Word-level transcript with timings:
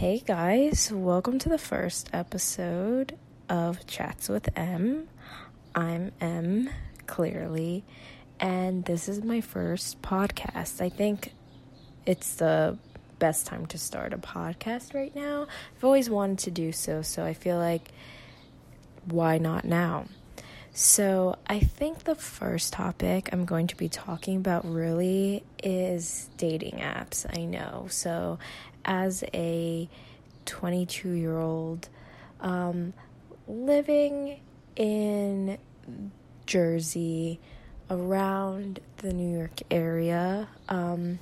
Hey 0.00 0.22
guys, 0.26 0.90
welcome 0.90 1.38
to 1.40 1.50
the 1.50 1.58
first 1.58 2.08
episode 2.14 3.18
of 3.50 3.86
Chats 3.86 4.30
with 4.30 4.48
M. 4.56 5.08
I'm 5.74 6.12
M, 6.22 6.70
clearly, 7.06 7.84
and 8.40 8.82
this 8.86 9.10
is 9.10 9.22
my 9.22 9.42
first 9.42 10.00
podcast. 10.00 10.80
I 10.80 10.88
think 10.88 11.34
it's 12.06 12.36
the 12.36 12.78
best 13.18 13.46
time 13.46 13.66
to 13.66 13.76
start 13.76 14.14
a 14.14 14.16
podcast 14.16 14.94
right 14.94 15.14
now. 15.14 15.46
I've 15.76 15.84
always 15.84 16.08
wanted 16.08 16.38
to 16.38 16.50
do 16.50 16.72
so, 16.72 17.02
so 17.02 17.22
I 17.22 17.34
feel 17.34 17.58
like 17.58 17.92
why 19.04 19.36
not 19.36 19.66
now? 19.66 20.06
So, 20.72 21.36
I 21.48 21.58
think 21.58 22.04
the 22.04 22.14
first 22.14 22.72
topic 22.72 23.28
I'm 23.32 23.44
going 23.44 23.66
to 23.66 23.76
be 23.76 23.88
talking 23.88 24.36
about 24.36 24.64
really 24.64 25.42
is 25.62 26.30
dating 26.36 26.78
apps. 26.78 27.26
I 27.36 27.44
know. 27.44 27.86
So, 27.90 28.38
as 28.84 29.24
a 29.34 29.88
22 30.46 31.10
year 31.10 31.38
old 31.38 31.88
um, 32.40 32.92
living 33.46 34.40
in 34.76 35.58
Jersey 36.46 37.38
around 37.90 38.80
the 38.98 39.12
New 39.12 39.36
York 39.36 39.60
area, 39.70 40.48
um, 40.68 41.18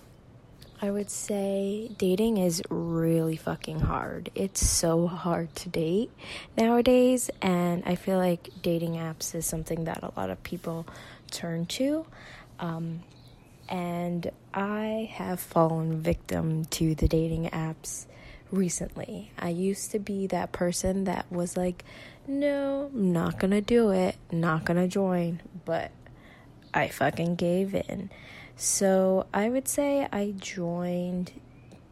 I 0.81 0.91
would 0.91 1.11
say 1.11 1.91
dating 1.99 2.37
is 2.37 2.63
really 2.71 3.37
fucking 3.37 3.81
hard. 3.81 4.31
It's 4.35 4.65
so 4.65 5.09
hard 5.09 5.53
to 5.57 5.69
date 5.69 6.11
nowadays, 6.57 7.31
and 7.43 7.83
I 7.85 7.97
feel 7.97 8.19
like 8.19 8.51
dating 8.63 8.93
apps 8.93 9.35
is 9.35 9.45
something 9.45 9.85
that 9.85 10.03
a 10.03 10.13
lot 10.17 10.31
of 10.31 10.41
people 10.45 10.87
turn 11.33 11.67
to. 11.67 12.07
Um, 12.61 13.01
and 13.69 14.31
I 14.55 15.11
have 15.15 15.41
fallen 15.41 16.01
victim 16.01 16.65
to 16.67 16.95
the 16.95 17.09
dating 17.09 17.51
apps 17.51 18.07
recently. 18.51 19.33
I 19.39 19.51
used 19.51 19.91
to 19.93 19.99
be 19.99 20.27
that 20.29 20.53
person 20.53 21.05
that 21.05 21.31
was 21.31 21.57
like, 21.57 21.85
no, 22.27 22.91
I'm 22.93 23.13
not 23.13 23.39
gonna 23.39 23.61
do 23.61 23.91
it, 23.91 24.17
not 24.31 24.65
gonna 24.65 24.89
join, 24.89 25.41
but 25.65 25.91
I 26.73 26.89
fucking 26.89 27.37
gave 27.37 27.75
in. 27.75 28.11
So 28.57 29.27
I 29.33 29.49
would 29.49 29.69
say 29.69 30.09
I 30.11 30.35
joined 30.37 31.33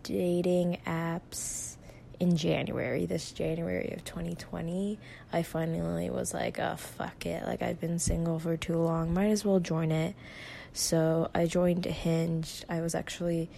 dating 0.02 0.78
apps 0.86 1.76
in 2.18 2.36
January, 2.36 3.06
this 3.06 3.32
January 3.32 3.92
of 3.92 4.04
2020. 4.04 4.98
I 5.32 5.42
finally 5.42 6.10
was 6.10 6.32
like, 6.32 6.58
oh, 6.58 6.76
fuck 6.76 7.26
it. 7.26 7.44
Like, 7.44 7.62
I've 7.62 7.80
been 7.80 7.98
single 7.98 8.38
for 8.38 8.56
too 8.56 8.76
long, 8.76 9.12
might 9.12 9.30
as 9.30 9.44
well 9.44 9.60
join 9.60 9.92
it. 9.92 10.14
So 10.76 11.30
I 11.34 11.46
joined 11.46 11.86
Hinge. 11.86 12.62
I 12.68 12.82
was 12.82 12.94
actually 12.94 13.48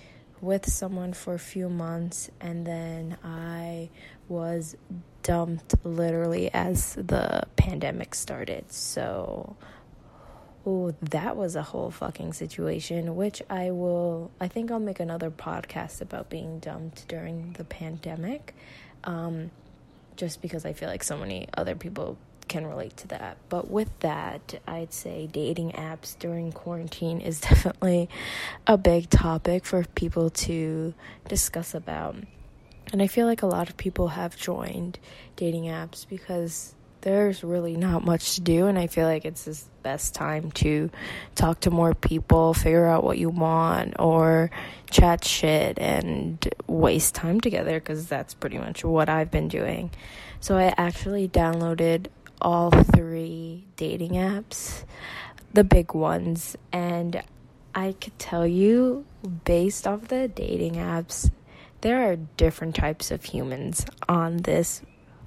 with 0.41 0.71
someone 0.71 1.13
for 1.13 1.35
a 1.35 1.39
few 1.39 1.69
months 1.69 2.31
and 2.41 2.65
then 2.65 3.19
I 3.25 3.91
was 4.29 4.77
dumped 5.25 5.75
literally 5.85 6.49
as 6.55 6.95
the 6.95 7.43
pandemic 7.57 8.15
started. 8.15 8.71
So 8.71 9.57
oh, 10.65 10.95
that 11.03 11.37
was 11.37 11.57
a 11.57 11.63
whole 11.63 11.91
fucking 11.91 12.35
situation, 12.35 13.17
which 13.17 13.43
I 13.51 13.73
will 13.73 14.31
I 14.41 14.47
think 14.47 14.71
I'll 14.71 14.79
make 14.79 15.01
another 15.01 15.33
podcast 15.33 16.01
about 16.01 16.31
being 16.31 16.61
dumped 16.61 17.09
during 17.09 17.55
the 17.55 17.65
pandemic. 17.65 18.55
Um, 19.03 19.51
just 20.15 20.41
because 20.41 20.65
I 20.65 20.73
feel 20.73 20.89
like 20.89 21.03
so 21.03 21.17
many 21.17 21.49
other 21.57 21.75
people 21.75 22.17
can 22.49 22.67
relate 22.67 22.97
to 22.99 23.09
that. 23.09 23.37
But 23.49 23.71
with 23.71 23.91
that, 24.01 24.61
I'd 24.67 24.93
say 24.93 25.27
dating 25.27 25.73
apps 25.73 26.19
during 26.19 26.53
quarantine 26.53 27.21
is 27.21 27.41
definitely 27.49 28.09
a 28.67 28.77
big 28.77 29.11
topic 29.11 29.65
for 29.65 29.85
people 29.95 30.31
to 30.31 30.95
discuss 31.29 31.75
about. 31.75 32.17
And 32.93 33.03
I 33.03 33.07
feel 33.07 33.27
like 33.27 33.43
a 33.43 33.47
lot 33.47 33.69
of 33.69 33.77
people 33.77 34.09
have 34.09 34.37
joined 34.37 34.99
dating 35.37 35.65
apps 35.65 36.09
because 36.09 36.75
there's 37.03 37.45
really 37.45 37.77
not 37.77 38.05
much 38.05 38.35
to 38.35 38.41
do 38.41 38.67
and 38.67 38.79
I 38.79 38.87
feel 38.87 39.07
like 39.07 39.25
it's 39.25 39.45
the 39.45 39.59
best 39.83 40.15
time 40.15 40.51
to 40.53 40.91
talk 41.35 41.61
to 41.61 41.71
more 41.71 41.95
people, 41.95 42.55
figure 42.55 42.87
out 42.87 43.05
what 43.05 43.19
you 43.19 43.31
want 43.31 43.95
or 43.99 44.51
chat 44.91 45.25
shit 45.25 45.79
and 45.79 46.47
waste 46.67 47.15
time 47.15 47.41
together 47.41 47.79
cuz 47.79 48.07
that's 48.07 48.35
pretty 48.35 48.59
much 48.59 48.85
what 48.85 49.09
I've 49.09 49.31
been 49.31 49.49
doing. 49.49 49.91
So 50.41 50.57
I 50.57 50.75
actually 50.77 51.29
downloaded 51.29 52.07
all 52.41 52.71
three 52.71 53.67
dating 53.77 54.13
apps, 54.13 54.85
the 55.53 55.65
big 55.65 55.95
ones, 55.95 56.57
and 56.73 57.23
I 57.75 57.95
could 58.01 58.19
tell 58.19 58.47
you 58.47 59.05
based 59.45 59.87
off 59.87 60.09
the 60.09 60.29
dating 60.29 60.75
apps, 60.75 61.31
there 61.81 62.11
are 62.11 62.17
different 62.17 62.75
types 62.75 63.11
of 63.11 63.25
humans 63.25 63.85
on 64.09 64.39
this 64.39 64.83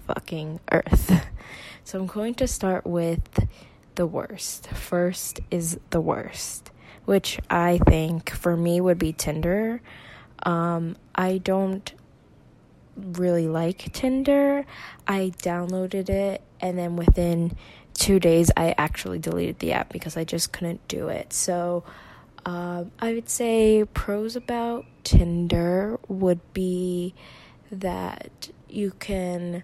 fucking 0.07 0.59
earth. 0.71 1.27
So 1.83 1.99
I'm 1.99 2.07
going 2.07 2.35
to 2.35 2.47
start 2.47 2.85
with 2.85 3.47
the 3.95 4.05
worst. 4.05 4.67
First 4.67 5.41
is 5.49 5.79
the 5.89 5.99
worst, 5.99 6.71
which 7.05 7.39
I 7.49 7.79
think 7.85 8.29
for 8.29 8.55
me 8.55 8.79
would 8.79 8.99
be 8.99 9.13
Tinder. 9.13 9.81
Um, 10.43 10.95
I 11.15 11.39
don't 11.39 11.91
really 13.17 13.47
like 13.47 13.91
Tinder. 13.93 14.65
I 15.07 15.33
downloaded 15.41 16.09
it 16.09 16.41
and 16.59 16.77
then 16.77 16.95
within 16.95 17.55
two 17.93 18.19
days 18.19 18.51
I 18.55 18.73
actually 18.77 19.19
deleted 19.19 19.59
the 19.59 19.73
app 19.73 19.91
because 19.91 20.17
I 20.17 20.23
just 20.23 20.51
couldn't 20.51 20.87
do 20.87 21.09
it. 21.09 21.33
So 21.33 21.83
um, 22.45 22.91
I 22.99 23.13
would 23.13 23.29
say 23.29 23.85
pros 23.93 24.35
about 24.35 24.85
Tinder 25.03 25.99
would 26.07 26.39
be 26.53 27.13
that 27.71 28.49
you 28.69 28.91
can 28.91 29.63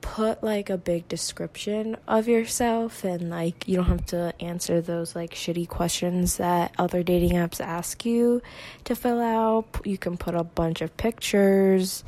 put 0.00 0.42
like 0.42 0.70
a 0.70 0.78
big 0.78 1.06
description 1.08 1.96
of 2.08 2.26
yourself 2.26 3.04
and 3.04 3.28
like 3.28 3.68
you 3.68 3.76
don't 3.76 3.84
have 3.84 4.06
to 4.06 4.32
answer 4.40 4.80
those 4.80 5.14
like 5.14 5.34
shitty 5.34 5.68
questions 5.68 6.38
that 6.38 6.72
other 6.78 7.02
dating 7.02 7.32
apps 7.32 7.60
ask 7.60 8.04
you 8.04 8.40
to 8.84 8.96
fill 8.96 9.20
out. 9.20 9.66
You 9.84 9.98
can 9.98 10.16
put 10.16 10.34
a 10.34 10.44
bunch 10.44 10.80
of 10.80 10.96
pictures 10.96 12.02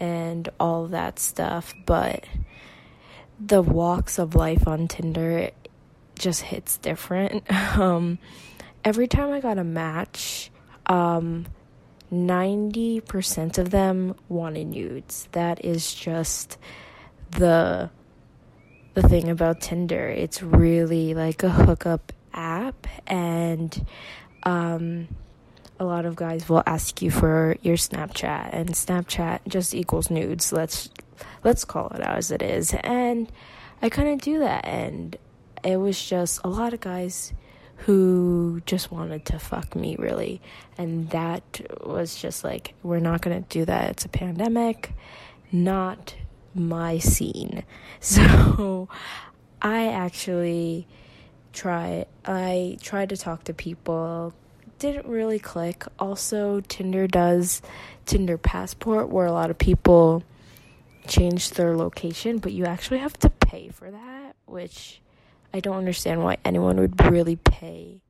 and 0.00 0.48
all 0.58 0.86
that 0.88 1.18
stuff, 1.18 1.74
but 1.86 2.24
the 3.38 3.62
walks 3.62 4.18
of 4.18 4.34
life 4.34 4.66
on 4.66 4.88
Tinder 4.88 5.50
just 6.18 6.42
hits 6.42 6.78
different. 6.78 7.44
Um, 7.74 8.18
every 8.84 9.08
time 9.08 9.32
I 9.32 9.40
got 9.40 9.58
a 9.58 9.64
match, 9.64 10.50
um, 10.86 11.46
90% 12.12 13.58
of 13.58 13.70
them 13.70 14.14
wanted 14.28 14.68
nudes. 14.68 15.28
That 15.32 15.64
is 15.64 15.92
just 15.92 16.58
the 17.32 17.90
the 18.94 19.02
thing 19.02 19.28
about 19.28 19.60
Tinder. 19.60 20.08
It's 20.08 20.40
really 20.40 21.14
like 21.14 21.42
a 21.42 21.50
hookup 21.50 22.12
app 22.32 22.86
and 23.08 23.86
um 24.44 25.08
a 25.78 25.84
lot 25.84 26.06
of 26.06 26.16
guys 26.16 26.48
will 26.48 26.62
ask 26.66 27.02
you 27.02 27.10
for 27.10 27.56
your 27.62 27.76
Snapchat 27.76 28.50
and 28.52 28.70
Snapchat 28.70 29.40
just 29.48 29.74
equals 29.74 30.10
nudes. 30.10 30.52
Let's 30.52 30.90
let's 31.42 31.64
call 31.64 31.88
it 31.88 32.00
as 32.00 32.30
it 32.30 32.42
is. 32.42 32.74
And 32.82 33.30
I 33.82 33.88
couldn't 33.88 34.22
do 34.22 34.38
that 34.40 34.64
and 34.64 35.16
it 35.62 35.76
was 35.76 36.02
just 36.02 36.40
a 36.44 36.48
lot 36.48 36.74
of 36.74 36.80
guys 36.80 37.32
who 37.76 38.62
just 38.66 38.92
wanted 38.92 39.24
to 39.26 39.38
fuck 39.38 39.74
me 39.74 39.96
really. 39.98 40.40
And 40.78 41.10
that 41.10 41.60
was 41.84 42.16
just 42.16 42.44
like 42.44 42.74
we're 42.82 43.00
not 43.00 43.22
going 43.22 43.42
to 43.42 43.48
do 43.48 43.64
that. 43.64 43.90
It's 43.90 44.04
a 44.04 44.08
pandemic. 44.08 44.92
Not 45.50 46.14
my 46.54 46.98
scene. 46.98 47.64
So 48.00 48.88
I 49.62 49.88
actually 49.88 50.86
try 51.54 52.04
I 52.26 52.76
try 52.82 53.06
to 53.06 53.16
talk 53.16 53.44
to 53.44 53.54
people 53.54 54.34
didn't 54.84 55.06
really 55.06 55.38
click. 55.38 55.84
Also, 55.98 56.60
Tinder 56.60 57.06
does 57.06 57.62
Tinder 58.04 58.36
Passport, 58.36 59.08
where 59.08 59.24
a 59.24 59.32
lot 59.32 59.48
of 59.48 59.56
people 59.56 60.22
change 61.06 61.50
their 61.52 61.74
location, 61.74 62.36
but 62.36 62.52
you 62.52 62.66
actually 62.66 62.98
have 62.98 63.18
to 63.20 63.30
pay 63.30 63.68
for 63.68 63.90
that, 63.90 64.36
which 64.44 65.00
I 65.54 65.60
don't 65.60 65.76
understand 65.76 66.22
why 66.22 66.36
anyone 66.44 66.76
would 66.76 67.02
really 67.10 67.36
pay 67.36 68.02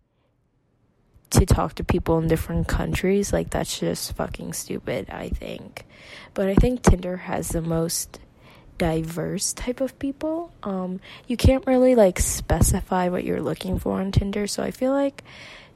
to 1.31 1.47
talk 1.47 1.77
to 1.77 1.85
people 1.85 2.19
in 2.19 2.27
different 2.27 2.67
countries. 2.67 3.33
Like, 3.33 3.51
that's 3.51 3.79
just 3.79 4.13
fucking 4.17 4.53
stupid, 4.53 5.11
I 5.11 5.29
think. 5.29 5.87
But 6.35 6.49
I 6.49 6.57
think 6.57 6.83
Tinder 6.83 7.19
has 7.19 7.51
the 7.51 7.63
most 7.63 8.19
diverse 8.79 9.53
type 9.53 9.81
of 9.81 9.97
people. 10.01 10.53
Um, 10.65 11.01
you 11.29 11.37
can't 11.37 11.65
really 11.69 11.95
like 11.95 12.19
specify 12.19 13.09
what 13.09 13.23
you're 13.23 13.43
looking 13.43 13.79
for 13.79 14.01
on 14.01 14.11
Tinder, 14.11 14.49
so 14.49 14.65
I 14.65 14.73
feel 14.73 14.91
like 14.91 15.23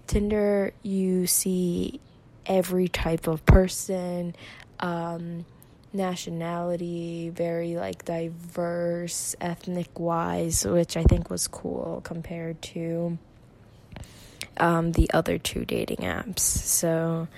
Tinder, 0.09 0.73
you 0.83 1.27
see 1.27 2.01
every 2.47 2.89
type 2.89 3.27
of 3.27 3.45
person, 3.47 4.35
um, 4.81 5.45
nationality, 5.93 7.29
very 7.29 7.77
like 7.77 8.05
diverse, 8.05 9.37
ethnic 9.41 10.01
wise, 10.01 10.65
which 10.65 10.97
I 10.97 11.05
think 11.05 11.31
was 11.31 11.47
cool 11.47 12.01
compared 12.05 12.61
to 12.63 13.19
um, 14.57 14.93
the 14.93 15.11
other 15.13 15.39
two 15.39 15.65
dating 15.65 15.99
apps. 15.99 16.41
So 16.41 17.29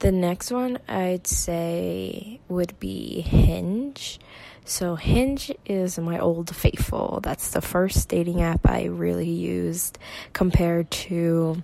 the 0.00 0.12
next 0.12 0.50
one 0.50 0.78
I'd 0.88 1.26
say 1.26 2.40
would 2.48 2.78
be 2.80 3.20
Hinge. 3.20 4.18
So, 4.64 4.96
Hinge 4.96 5.50
is 5.64 5.98
my 5.98 6.18
old 6.18 6.54
faithful. 6.54 7.20
That's 7.22 7.52
the 7.52 7.62
first 7.62 8.10
dating 8.10 8.42
app 8.42 8.68
I 8.68 8.84
really 8.84 9.30
used 9.30 9.98
compared 10.34 10.90
to 10.90 11.62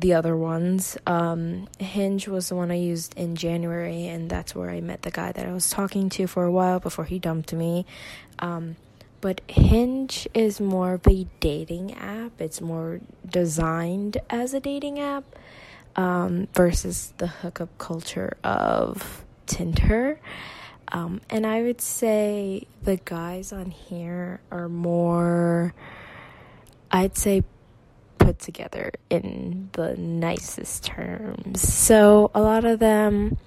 the 0.00 0.14
other 0.14 0.36
ones. 0.36 0.96
Um, 1.06 1.68
Hinge 1.78 2.28
was 2.28 2.48
the 2.48 2.56
one 2.56 2.70
I 2.70 2.76
used 2.76 3.14
in 3.16 3.36
January, 3.36 4.06
and 4.06 4.28
that's 4.28 4.54
where 4.54 4.70
I 4.70 4.80
met 4.80 5.02
the 5.02 5.10
guy 5.10 5.32
that 5.32 5.46
I 5.46 5.52
was 5.52 5.70
talking 5.70 6.08
to 6.10 6.26
for 6.26 6.44
a 6.44 6.52
while 6.52 6.80
before 6.80 7.04
he 7.04 7.18
dumped 7.18 7.52
me. 7.52 7.86
Um, 8.38 8.76
but 9.20 9.40
Hinge 9.48 10.28
is 10.34 10.60
more 10.60 10.94
of 10.94 11.06
a 11.06 11.26
dating 11.40 11.94
app, 11.94 12.40
it's 12.40 12.60
more 12.60 13.00
designed 13.28 14.18
as 14.28 14.54
a 14.54 14.60
dating 14.60 15.00
app 15.00 15.24
um, 15.96 16.48
versus 16.52 17.12
the 17.16 17.26
hookup 17.26 17.76
culture 17.78 18.36
of 18.44 19.24
Tinder. 19.46 20.20
Um, 20.88 21.20
and 21.30 21.46
I 21.46 21.62
would 21.62 21.80
say 21.80 22.66
the 22.82 22.96
guys 22.96 23.52
on 23.52 23.70
here 23.70 24.40
are 24.52 24.68
more, 24.68 25.74
I'd 26.90 27.16
say, 27.16 27.42
put 28.26 28.40
together 28.40 28.90
in 29.08 29.68
the 29.74 29.94
nicest 29.96 30.82
terms. 30.82 31.62
So 31.62 32.32
a 32.34 32.40
lot 32.40 32.64
of 32.64 32.80
them, 32.80 33.38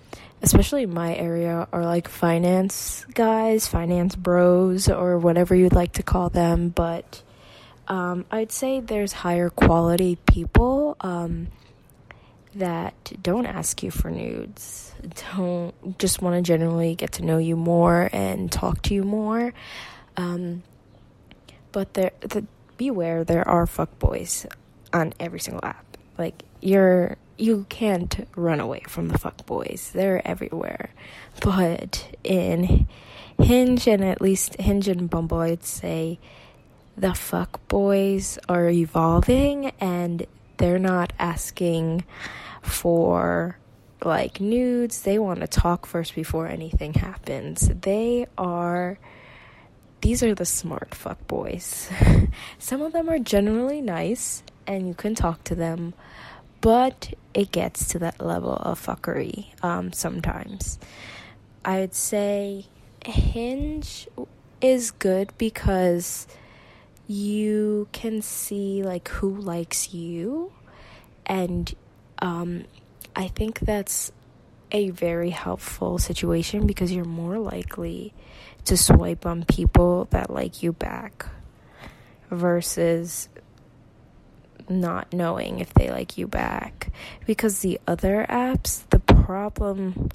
especially 0.42 0.84
in 0.84 0.94
my 0.94 1.14
area, 1.14 1.68
are 1.74 1.84
like 1.84 2.08
finance 2.08 3.06
guys, 3.14 3.68
finance 3.68 4.16
bros, 4.16 4.88
or 4.88 5.18
whatever 5.18 5.54
you'd 5.54 5.74
like 5.74 5.94
to 5.94 6.04
call 6.04 6.30
them. 6.30 6.70
But 6.70 7.22
um, 7.90 8.24
I'd 8.32 8.54
say 8.54 8.80
there's 8.80 9.12
higher 9.12 9.50
quality 9.50 10.16
people 10.16 10.96
um, 11.02 11.50
that 12.56 13.12
don't 13.22 13.46
ask 13.46 13.84
you 13.84 13.92
for 13.92 14.10
nudes, 14.10 14.94
don't 15.36 16.00
just 16.00 16.22
want 16.22 16.38
to 16.38 16.42
generally 16.42 16.96
get 16.96 17.12
to 17.14 17.26
know 17.26 17.38
you 17.38 17.58
more 17.58 18.10
and 18.14 18.50
talk 18.50 18.82
to 18.84 18.94
you 18.94 19.04
more. 19.04 19.54
Um, 20.16 20.64
but 21.74 21.96
there, 21.96 22.12
the, 22.22 22.46
beware, 22.78 23.26
there 23.26 23.46
are 23.46 23.66
fuckboys 23.66 24.48
on 24.94 25.14
every 25.20 25.40
single 25.40 25.64
app. 25.64 25.98
Like 26.18 26.44
you're 26.62 27.18
you 27.38 27.66
can't 27.70 28.28
run 28.36 28.60
away 28.60 28.84
from 28.88 29.08
the 29.08 29.18
fuck 29.18 29.46
boys. 29.46 29.92
They're 29.94 30.26
everywhere. 30.28 30.90
But 31.42 32.16
in 32.24 32.88
Hinge 33.40 33.88
and 33.88 34.04
at 34.04 34.22
least 34.22 34.56
Hinge 34.60 34.90
and 34.90 35.10
Bumble, 35.10 35.40
I'd 35.40 35.64
say 35.64 36.20
the 36.98 37.14
fuck 37.14 37.66
boys 37.70 38.38
are 38.50 38.70
evolving 38.70 39.72
and 39.80 40.28
they're 40.58 40.80
not 40.80 41.14
asking 41.18 42.04
for 42.62 43.58
like 44.04 44.42
nudes. 44.42 45.02
They 45.02 45.18
want 45.18 45.40
to 45.40 45.48
talk 45.48 45.86
first 45.86 46.16
before 46.16 46.48
anything 46.48 46.94
happens. 46.94 47.70
They 47.70 48.28
are 48.38 49.00
these 50.02 50.24
are 50.24 50.36
the 50.36 50.46
smart 50.46 50.94
fuck 50.96 51.26
boys. 51.28 51.90
Some 52.60 52.82
of 52.82 52.94
them 52.94 53.10
are 53.10 53.20
generally 53.20 53.82
nice 53.82 54.44
and 54.70 54.88
you 54.88 54.94
can 54.94 55.16
talk 55.16 55.44
to 55.46 55.56
them, 55.56 55.96
but 56.62 57.16
it 57.34 57.52
gets 57.52 57.88
to 57.88 58.00
that 58.00 58.22
level 58.22 58.54
of 58.54 58.80
fuckery 58.80 59.48
um, 59.64 59.92
sometimes. 59.92 60.78
I 61.66 61.80
would 61.80 61.96
say 61.96 62.68
Hinge 63.04 64.08
is 64.62 64.92
good 64.92 65.34
because 65.40 66.28
you 67.08 67.88
can 67.92 68.22
see 68.22 68.84
like 68.84 69.08
who 69.08 69.36
likes 69.36 69.92
you, 69.92 70.54
and 71.26 71.74
um, 72.20 72.66
I 73.16 73.28
think 73.28 73.62
that's 73.62 74.12
a 74.72 74.92
very 74.92 75.32
helpful 75.32 75.98
situation 75.98 76.68
because 76.68 76.92
you're 76.92 77.06
more 77.06 77.40
likely 77.40 78.14
to 78.66 78.78
swipe 78.78 79.26
on 79.26 79.46
people 79.46 80.06
that 80.12 80.30
like 80.30 80.62
you 80.62 80.74
back 80.74 81.26
versus 82.30 83.30
not 84.70 85.14
knowing 85.14 85.60
if 85.60 85.74
they 85.74 85.90
like 85.90 86.18
you 86.18 86.28
back. 86.28 86.92
Because 87.26 87.60
the 87.60 87.80
other 87.88 88.26
apps, 88.30 88.88
the 88.90 89.00
problem 89.00 90.10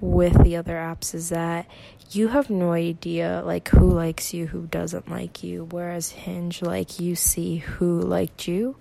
with 0.00 0.42
the 0.42 0.56
other 0.56 0.76
apps 0.76 1.14
is 1.14 1.28
that 1.28 1.66
you 2.10 2.28
have 2.28 2.50
no 2.50 2.72
idea 2.72 3.42
like 3.44 3.68
who 3.68 3.90
likes 3.90 4.32
you, 4.34 4.46
who 4.46 4.66
doesn't 4.66 5.10
like 5.10 5.42
you. 5.42 5.66
Whereas 5.70 6.10
Hinge, 6.10 6.62
like 6.62 6.98
you 6.98 7.14
see 7.14 7.58
who 7.58 8.00
liked 8.00 8.48
you, 8.48 8.76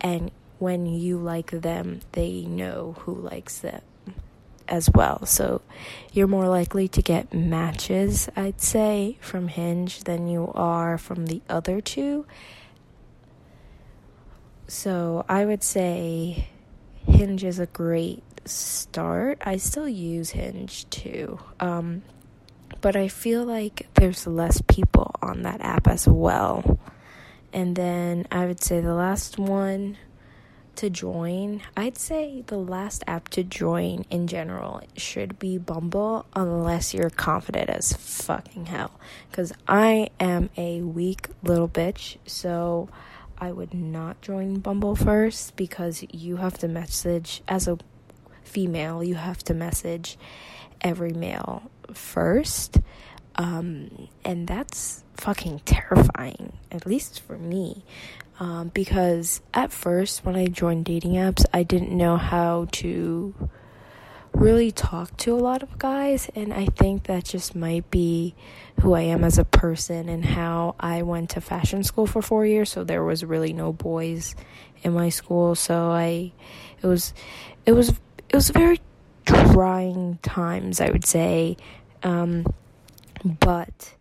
and 0.00 0.30
when 0.58 0.86
you 0.86 1.18
like 1.18 1.50
them, 1.50 2.00
they 2.12 2.42
know 2.42 2.94
who 3.00 3.14
likes 3.14 3.58
them 3.58 3.82
as 4.68 4.88
well. 4.94 5.26
So 5.26 5.62
you're 6.12 6.28
more 6.28 6.48
likely 6.48 6.86
to 6.88 7.02
get 7.02 7.34
matches, 7.34 8.28
I'd 8.36 8.60
say, 8.60 9.18
from 9.20 9.48
Hinge 9.48 10.04
than 10.04 10.28
you 10.28 10.52
are 10.54 10.96
from 10.96 11.26
the 11.26 11.42
other 11.48 11.80
two. 11.80 12.26
So 14.70 15.24
I 15.28 15.46
would 15.46 15.64
say 15.64 16.46
Hinge 17.04 17.42
is 17.42 17.58
a 17.58 17.66
great 17.66 18.22
start. 18.44 19.42
I 19.44 19.56
still 19.56 19.88
use 19.88 20.30
Hinge 20.30 20.88
too. 20.90 21.40
Um, 21.58 22.02
but 22.80 22.94
I 22.94 23.08
feel 23.08 23.44
like 23.44 23.88
there's 23.94 24.28
less 24.28 24.62
people 24.68 25.12
on 25.20 25.42
that 25.42 25.60
app 25.60 25.88
as 25.88 26.06
well. 26.06 26.78
And 27.52 27.74
then 27.74 28.28
I 28.30 28.46
would 28.46 28.62
say 28.62 28.80
the 28.80 28.94
last 28.94 29.40
one 29.40 29.96
to 30.76 30.88
join, 30.88 31.62
I'd 31.76 31.98
say 31.98 32.44
the 32.46 32.56
last 32.56 33.02
app 33.08 33.28
to 33.30 33.42
join 33.42 34.04
in 34.08 34.28
general 34.28 34.82
should 34.96 35.40
be 35.40 35.58
Bumble 35.58 36.26
unless 36.32 36.94
you're 36.94 37.10
confident 37.10 37.70
as 37.70 37.92
fucking 37.92 38.66
hell. 38.66 38.92
Because 39.32 39.52
I 39.66 40.10
am 40.20 40.48
a 40.56 40.82
weak 40.82 41.26
little 41.42 41.68
bitch, 41.68 42.18
so 42.24 42.88
I 43.40 43.52
would 43.52 43.72
not 43.72 44.20
join 44.20 44.60
Bumble 44.60 44.94
first 44.94 45.56
because 45.56 46.04
you 46.12 46.36
have 46.36 46.58
to 46.58 46.68
message, 46.68 47.42
as 47.48 47.66
a 47.66 47.78
female, 48.42 49.02
you 49.02 49.14
have 49.14 49.42
to 49.44 49.54
message 49.54 50.18
every 50.80 51.12
male 51.12 51.70
first. 51.92 52.78
Um, 53.36 54.08
and 54.24 54.46
that's 54.46 55.04
fucking 55.14 55.60
terrifying, 55.64 56.58
at 56.70 56.84
least 56.84 57.20
for 57.20 57.38
me. 57.38 57.84
Um, 58.38 58.68
because 58.68 59.40
at 59.52 59.72
first, 59.72 60.24
when 60.24 60.36
I 60.36 60.46
joined 60.46 60.84
dating 60.84 61.12
apps, 61.12 61.44
I 61.52 61.62
didn't 61.62 61.96
know 61.96 62.16
how 62.16 62.68
to 62.72 63.34
really 64.32 64.70
talk 64.70 65.16
to 65.18 65.34
a 65.34 65.38
lot 65.38 65.62
of 65.62 65.78
guys, 65.78 66.30
and 66.34 66.52
I 66.52 66.66
think 66.66 67.04
that 67.04 67.24
just 67.24 67.54
might 67.54 67.90
be 67.90 68.34
who 68.80 68.94
I 68.94 69.02
am 69.02 69.24
as 69.24 69.38
a 69.38 69.44
person 69.44 70.08
and 70.08 70.24
how 70.24 70.74
I 70.80 71.02
went 71.02 71.30
to 71.30 71.40
fashion 71.40 71.82
school 71.84 72.06
for 72.06 72.22
four 72.22 72.46
years, 72.46 72.70
so 72.70 72.84
there 72.84 73.04
was 73.04 73.24
really 73.24 73.52
no 73.52 73.72
boys 73.72 74.34
in 74.82 74.94
my 74.94 75.10
school, 75.10 75.54
so 75.54 75.90
I 75.90 76.32
it 76.82 76.86
was 76.86 77.12
it 77.66 77.72
was 77.72 77.90
it 77.90 78.34
was 78.34 78.50
very 78.50 78.80
trying 79.26 80.18
times, 80.22 80.80
I 80.80 80.90
would 80.90 81.04
say. 81.04 81.56
Um, 82.02 82.46
but 83.22 83.94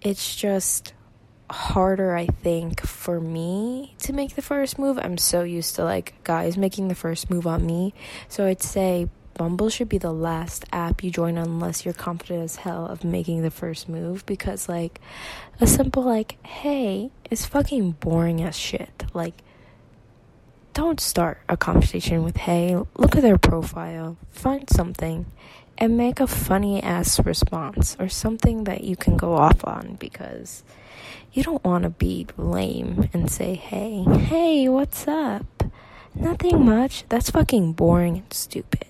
it's 0.00 0.34
just 0.34 0.92
harder, 1.50 2.14
I 2.14 2.26
think, 2.26 2.80
for 2.80 3.20
me 3.20 3.94
to 4.00 4.12
make 4.12 4.34
the 4.34 4.42
first 4.42 4.78
move. 4.78 4.98
I'm 4.98 5.18
so 5.18 5.42
used 5.42 5.76
to 5.76 5.84
like 5.84 6.14
guys 6.24 6.56
making 6.56 6.88
the 6.88 6.94
first 6.94 7.30
move 7.30 7.46
on 7.46 7.64
me. 7.64 7.94
So 8.28 8.46
I'd 8.46 8.62
say 8.62 9.08
Bumble 9.38 9.70
should 9.70 9.88
be 9.88 9.98
the 9.98 10.12
last 10.12 10.66
app 10.72 11.02
you 11.02 11.10
join 11.10 11.38
unless 11.38 11.84
you're 11.84 11.94
confident 11.94 12.42
as 12.42 12.56
hell 12.56 12.86
of 12.86 13.04
making 13.04 13.42
the 13.42 13.50
first 13.50 13.88
move 13.88 14.26
because 14.26 14.68
like 14.68 15.00
a 15.60 15.66
simple 15.66 16.02
like 16.02 16.44
hey 16.44 17.10
is 17.30 17.46
fucking 17.46 17.92
boring 17.92 18.42
as 18.42 18.56
shit. 18.56 19.04
Like 19.14 19.34
don't 20.74 21.00
start 21.00 21.38
a 21.48 21.56
conversation 21.56 22.24
with 22.24 22.36
hey, 22.36 22.76
look 22.96 23.14
at 23.16 23.22
their 23.22 23.38
profile, 23.38 24.16
find 24.30 24.68
something 24.68 25.26
and 25.78 25.96
make 25.96 26.18
a 26.18 26.26
funny 26.26 26.82
ass 26.82 27.20
response 27.24 27.96
or 28.00 28.08
something 28.08 28.64
that 28.64 28.82
you 28.82 28.96
can 28.96 29.16
go 29.16 29.34
off 29.34 29.64
on 29.64 29.96
because 30.00 30.64
you 31.32 31.44
don't 31.44 31.64
want 31.64 31.84
to 31.84 31.90
be 31.90 32.26
lame 32.36 33.08
and 33.12 33.30
say, 33.30 33.54
hey, 33.54 34.02
hey, 34.02 34.68
what's 34.68 35.06
up? 35.06 35.62
Nothing 36.12 36.64
much. 36.64 37.04
That's 37.08 37.30
fucking 37.30 37.74
boring 37.74 38.16
and 38.18 38.32
stupid. 38.32 38.86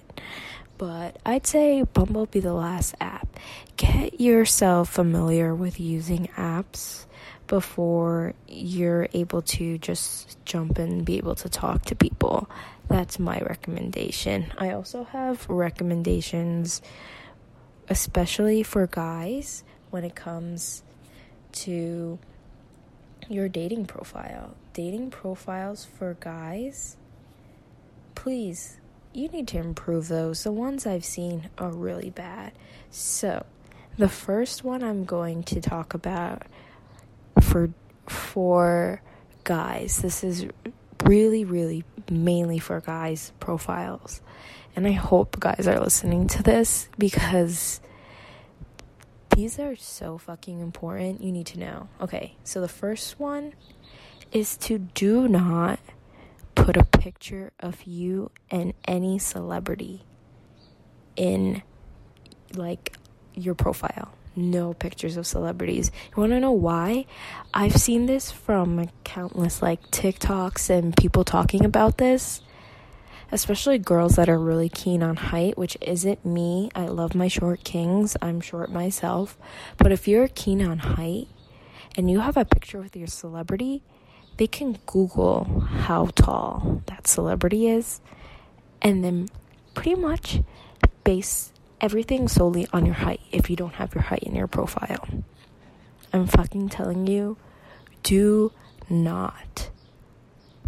But 0.79 1.19
I'd 1.27 1.47
say 1.47 1.83
Bumble 1.83 2.27
be 2.27 2.39
the 2.39 2.55
last 2.55 2.95
app. 3.01 3.29
Get 3.77 4.21
yourself 4.21 4.89
familiar 4.89 5.53
with 5.53 5.81
using 5.81 6.29
apps 6.37 7.05
before 7.49 8.35
you're 8.47 9.09
able 9.13 9.43
to 9.43 9.79
just 9.79 10.43
jump 10.45 10.79
and 10.79 11.05
be 11.05 11.17
able 11.17 11.35
to 11.35 11.49
talk 11.49 11.85
to 11.87 11.97
people. 11.97 12.49
That's 12.87 13.19
my 13.19 13.41
recommendation. 13.41 14.53
I 14.57 14.71
also 14.71 15.03
have 15.05 15.49
recommendations, 15.49 16.81
especially 17.89 18.63
for 18.63 18.87
guys, 18.87 19.65
when 19.91 20.05
it 20.05 20.15
comes 20.15 20.85
to 21.53 22.21
your 23.29 23.49
dating 23.49 23.87
profile. 23.87 24.55
Dating 24.75 25.11
profiles 25.11 25.85
for 25.85 26.17
guys, 26.21 26.97
please 28.15 28.79
you 29.19 29.29
need 29.29 29.49
to 29.49 29.59
improve 29.59 30.09
those. 30.09 30.45
The 30.45 30.53
ones 30.53 30.87
I've 30.87 31.05
seen 31.05 31.51
are 31.59 31.71
really 31.71 32.11
bad. 32.11 32.53
So, 32.91 33.45
the 33.97 34.09
first 34.09 34.63
one 34.63 34.85
I'm 34.85 35.05
going 35.05 35.43
to 35.45 35.61
talk 35.61 35.93
about 35.93 36.43
for 37.43 37.71
for 38.07 39.03
guys. 39.45 39.99
This 39.99 40.23
is 40.23 40.47
really 41.05 41.45
really 41.45 41.85
mainly 42.11 42.59
for 42.59 42.81
guys 42.81 43.33
profiles. 43.41 44.21
And 44.77 44.87
I 44.87 44.93
hope 44.93 45.41
guys 45.41 45.67
are 45.67 45.81
listening 45.81 46.29
to 46.29 46.43
this 46.43 46.89
because 46.97 47.81
these 49.35 49.59
are 49.59 49.75
so 49.75 50.19
fucking 50.19 50.61
important. 50.61 51.23
You 51.23 51.33
need 51.33 51.47
to 51.49 51.59
know. 51.59 51.89
Okay, 52.01 52.37
so 52.45 52.61
the 52.61 52.69
first 52.69 53.19
one 53.19 53.55
is 54.31 54.57
to 54.59 54.79
do 54.79 55.27
not 55.27 55.81
put 56.65 56.77
a 56.77 56.85
picture 56.85 57.53
of 57.61 57.83
you 57.85 58.31
and 58.51 58.75
any 58.87 59.19
celebrity 59.19 60.03
in 61.17 61.63
like 62.55 62.97
your 63.35 63.55
profile. 63.55 64.13
No 64.37 64.75
pictures 64.75 65.17
of 65.17 65.27
celebrities. 65.27 65.91
You 66.11 66.21
want 66.21 66.33
to 66.33 66.41
know 66.41 66.53
why? 66.53 67.07
I've 67.53 67.77
seen 67.77 68.07
this 68.07 68.31
from 68.31 68.89
countless 69.05 69.63
like 69.63 69.91
TikToks 69.91 70.71
and 70.71 70.97
people 70.97 71.25
talking 71.25 71.65
about 71.65 71.99
this. 71.99 72.41
Especially 73.31 73.79
girls 73.79 74.17
that 74.17 74.29
are 74.29 74.39
really 74.39 74.69
keen 74.69 75.03
on 75.03 75.17
height, 75.17 75.59
which 75.59 75.77
isn't 75.81 76.25
me. 76.25 76.71
I 76.75 76.87
love 76.87 77.15
my 77.15 77.29
short 77.29 77.63
kings. 77.63 78.17
I'm 78.23 78.41
short 78.41 78.71
myself. 78.71 79.37
But 79.77 79.93
if 79.93 80.09
you're 80.09 80.29
keen 80.29 80.63
on 80.63 80.79
height 80.79 81.29
and 81.97 82.11
you 82.11 82.21
have 82.21 82.37
a 82.37 82.45
picture 82.45 82.81
with 82.81 82.97
your 82.97 83.07
celebrity, 83.07 83.83
they 84.39 84.47
can 84.47 84.79
Google 84.87 85.61
how 85.61 86.07
tall 86.15 86.83
that 86.87 87.07
celebrity 87.07 87.69
is 87.69 88.01
and 88.81 89.05
then 89.05 89.29
pretty 89.75 89.95
much 89.95 90.41
base 91.05 91.53
everything 91.81 92.29
solely 92.29 92.67
on 92.73 92.87
your 92.87 92.95
height 92.95 93.21
if 93.31 93.51
you 93.51 93.57
don't 93.57 93.75
have 93.75 93.95
your 93.95 94.03
height 94.03 94.23
in 94.23 94.35
your 94.35 94.47
profile. 94.47 95.07
I'm 96.13 96.27
fucking 96.27 96.71
telling 96.71 97.07
you, 97.07 97.37
do 98.03 98.53
not 98.89 99.71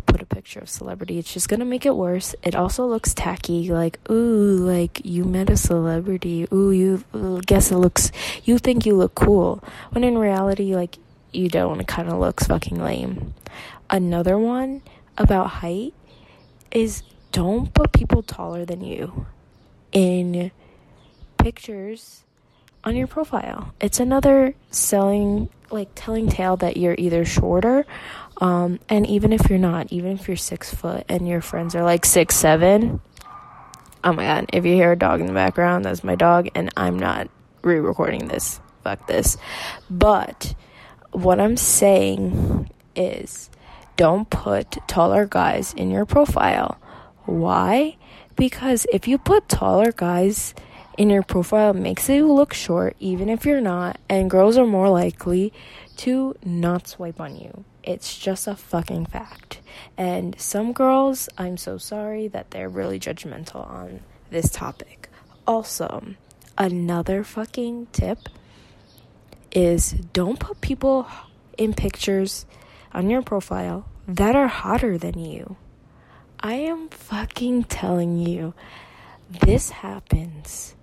put 0.06 0.20
a 0.20 0.26
picture 0.26 0.60
of 0.60 0.68
celebrity. 0.68 1.18
It's 1.18 1.32
just 1.32 1.48
gonna 1.48 1.64
make 1.64 1.86
it 1.86 1.94
worse. 1.94 2.34
It 2.42 2.54
also 2.54 2.86
looks 2.86 3.14
tacky, 3.14 3.70
like, 3.70 3.98
ooh, 4.10 4.56
like 4.56 5.00
you 5.04 5.24
met 5.24 5.48
a 5.48 5.56
celebrity. 5.56 6.46
Ooh, 6.52 6.70
you 6.70 7.04
uh, 7.14 7.40
guess 7.46 7.70
it 7.70 7.76
looks, 7.76 8.10
you 8.44 8.58
think 8.58 8.84
you 8.84 8.94
look 8.96 9.14
cool. 9.14 9.62
When 9.90 10.04
in 10.04 10.18
reality, 10.18 10.74
like, 10.74 10.98
you 11.32 11.48
don't. 11.48 11.86
Kind 11.86 12.08
of 12.08 12.18
looks 12.18 12.46
fucking 12.46 12.82
lame. 12.82 13.34
Another 13.88 14.38
one 14.38 14.82
about 15.18 15.46
height 15.48 15.94
is 16.70 17.02
don't 17.32 17.72
put 17.74 17.92
people 17.92 18.22
taller 18.22 18.64
than 18.64 18.82
you 18.82 19.26
in 19.92 20.50
pictures 21.38 22.24
on 22.84 22.96
your 22.96 23.06
profile. 23.06 23.74
It's 23.80 24.00
another 24.00 24.54
selling, 24.70 25.48
like 25.70 25.90
telling 25.94 26.28
tale 26.28 26.56
that 26.58 26.76
you're 26.76 26.94
either 26.96 27.24
shorter, 27.24 27.86
um, 28.40 28.78
and 28.88 29.06
even 29.06 29.32
if 29.32 29.50
you're 29.50 29.58
not, 29.58 29.92
even 29.92 30.12
if 30.12 30.28
you're 30.28 30.36
six 30.36 30.72
foot 30.74 31.04
and 31.08 31.28
your 31.28 31.40
friends 31.40 31.74
are 31.74 31.82
like 31.82 32.04
six 32.06 32.36
seven. 32.36 33.00
Oh 34.02 34.12
my 34.12 34.24
god! 34.24 34.46
If 34.52 34.64
you 34.64 34.74
hear 34.74 34.92
a 34.92 34.96
dog 34.96 35.20
in 35.20 35.26
the 35.26 35.34
background, 35.34 35.84
that's 35.84 36.02
my 36.02 36.14
dog, 36.14 36.48
and 36.54 36.70
I'm 36.76 36.98
not 36.98 37.28
re-recording 37.62 38.28
this. 38.28 38.60
Fuck 38.82 39.06
this. 39.06 39.36
But 39.90 40.54
what 41.12 41.40
I'm 41.40 41.56
saying 41.56 42.70
is 42.94 43.50
don't 43.96 44.28
put 44.30 44.78
taller 44.86 45.26
guys 45.26 45.74
in 45.74 45.90
your 45.90 46.06
profile. 46.06 46.78
Why? 47.26 47.96
Because 48.36 48.86
if 48.92 49.06
you 49.06 49.18
put 49.18 49.48
taller 49.48 49.92
guys 49.92 50.54
in 50.96 51.10
your 51.10 51.22
profile, 51.22 51.70
it 51.70 51.76
makes 51.76 52.08
you 52.08 52.32
look 52.32 52.52
short, 52.54 52.96
even 52.98 53.28
if 53.28 53.44
you're 53.44 53.60
not, 53.60 53.98
and 54.08 54.30
girls 54.30 54.56
are 54.56 54.66
more 54.66 54.88
likely 54.88 55.52
to 55.96 56.34
not 56.44 56.88
swipe 56.88 57.20
on 57.20 57.36
you. 57.36 57.64
It's 57.82 58.18
just 58.18 58.46
a 58.46 58.56
fucking 58.56 59.06
fact. 59.06 59.60
And 59.96 60.38
some 60.40 60.72
girls, 60.72 61.28
I'm 61.36 61.56
so 61.56 61.78
sorry 61.78 62.28
that 62.28 62.50
they're 62.50 62.68
really 62.68 62.98
judgmental 62.98 63.68
on 63.68 64.00
this 64.30 64.50
topic. 64.50 65.08
Also, 65.46 66.14
another 66.56 67.24
fucking 67.24 67.88
tip 67.92 68.28
is 69.52 69.92
don't 70.12 70.38
put 70.38 70.60
people 70.60 71.06
in 71.56 71.74
pictures 71.74 72.46
on 72.92 73.10
your 73.10 73.22
profile 73.22 73.86
that 74.06 74.34
are 74.34 74.48
hotter 74.48 74.98
than 74.98 75.18
you. 75.18 75.56
I 76.40 76.54
am 76.54 76.88
fucking 76.88 77.64
telling 77.64 78.16
you, 78.16 78.54
this 79.28 79.70
happens 79.70 80.74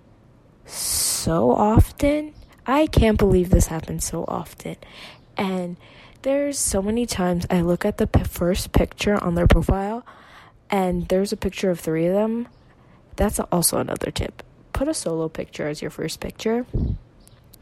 so 0.64 1.50
often. 1.50 2.34
I 2.66 2.86
can't 2.86 3.18
believe 3.18 3.50
this 3.50 3.66
happens 3.66 4.04
so 4.04 4.24
often. 4.28 4.76
And 5.36 5.76
there's 6.22 6.58
so 6.58 6.80
many 6.80 7.06
times 7.06 7.46
I 7.50 7.62
look 7.62 7.84
at 7.84 7.98
the 7.98 8.06
p- 8.06 8.24
first 8.24 8.72
picture 8.72 9.22
on 9.22 9.34
their 9.34 9.46
profile 9.46 10.04
and 10.70 11.08
there's 11.08 11.32
a 11.32 11.36
picture 11.36 11.70
of 11.70 11.80
three 11.80 12.06
of 12.06 12.14
them. 12.14 12.48
That's 13.16 13.40
also 13.40 13.78
another 13.78 14.10
tip. 14.10 14.42
Put 14.72 14.88
a 14.88 14.94
solo 14.94 15.28
picture 15.28 15.66
as 15.66 15.82
your 15.82 15.90
first 15.90 16.20
picture. 16.20 16.66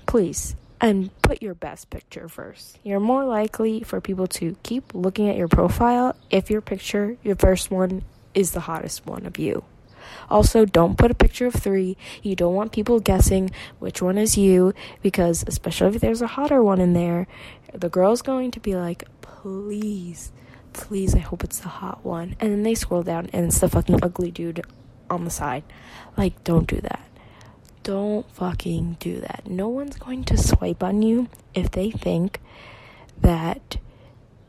Please 0.07 0.55
and 0.81 1.11
put 1.23 1.43
your 1.43 1.55
best 1.55 1.91
picture 1.91 2.29
first. 2.29 2.79
You're 2.83 3.01
more 3.01 3.25
likely 3.25 3.83
for 3.83 4.01
people 4.01 4.27
to 4.29 4.57
keep 4.63 4.95
looking 4.95 5.29
at 5.29 5.37
your 5.37 5.49
profile 5.49 6.17
if 6.31 6.51
your 6.51 6.61
picture, 6.61 7.17
your 7.23 7.37
first 7.37 7.71
one, 7.71 8.03
is 8.35 8.53
the 8.53 8.61
hottest 8.61 9.07
one 9.07 9.27
of 9.27 9.39
you. 9.39 9.65
Also, 10.29 10.65
don't 10.65 10.99
put 10.99 11.11
a 11.11 11.15
picture 11.15 11.47
of 11.47 11.55
three. 11.55 11.97
You 12.23 12.37
don't 12.37 12.55
want 12.55 12.73
people 12.73 13.01
guessing 13.01 13.51
which 13.79 14.03
one 14.03 14.19
is 14.19 14.37
you 14.37 14.75
because, 15.03 15.45
especially 15.47 15.97
if 15.97 16.01
there's 16.01 16.23
a 16.23 16.27
hotter 16.27 16.63
one 16.63 16.81
in 16.81 16.93
there, 16.93 17.27
the 17.73 17.89
girl's 17.89 18.23
going 18.23 18.51
to 18.53 18.61
be 18.61 18.77
like, 18.77 19.05
please, 19.21 20.33
please, 20.73 21.15
I 21.15 21.19
hope 21.19 21.45
it's 21.45 21.61
the 21.61 21.69
hot 21.69 22.05
one. 22.05 22.37
And 22.41 22.53
then 22.53 22.63
they 22.63 22.75
scroll 22.75 23.03
down 23.03 23.31
and 23.33 23.47
it's 23.47 23.59
the 23.59 23.69
fucking 23.69 24.01
ugly 24.03 24.31
dude 24.31 24.65
on 25.11 25.25
the 25.25 25.31
side. 25.31 25.65
Like, 26.17 26.45
don't 26.45 26.69
do 26.69 26.81
that. 26.81 27.09
Don't 27.87 28.29
fucking 28.33 28.97
do 28.99 29.21
that. 29.21 29.45
No 29.47 29.69
one's 29.69 29.97
going 29.97 30.25
to 30.25 30.37
swipe 30.37 30.83
on 30.83 31.03
you 31.03 31.29
if 31.55 31.71
they 31.71 31.93
think 31.93 32.41
that 33.21 33.77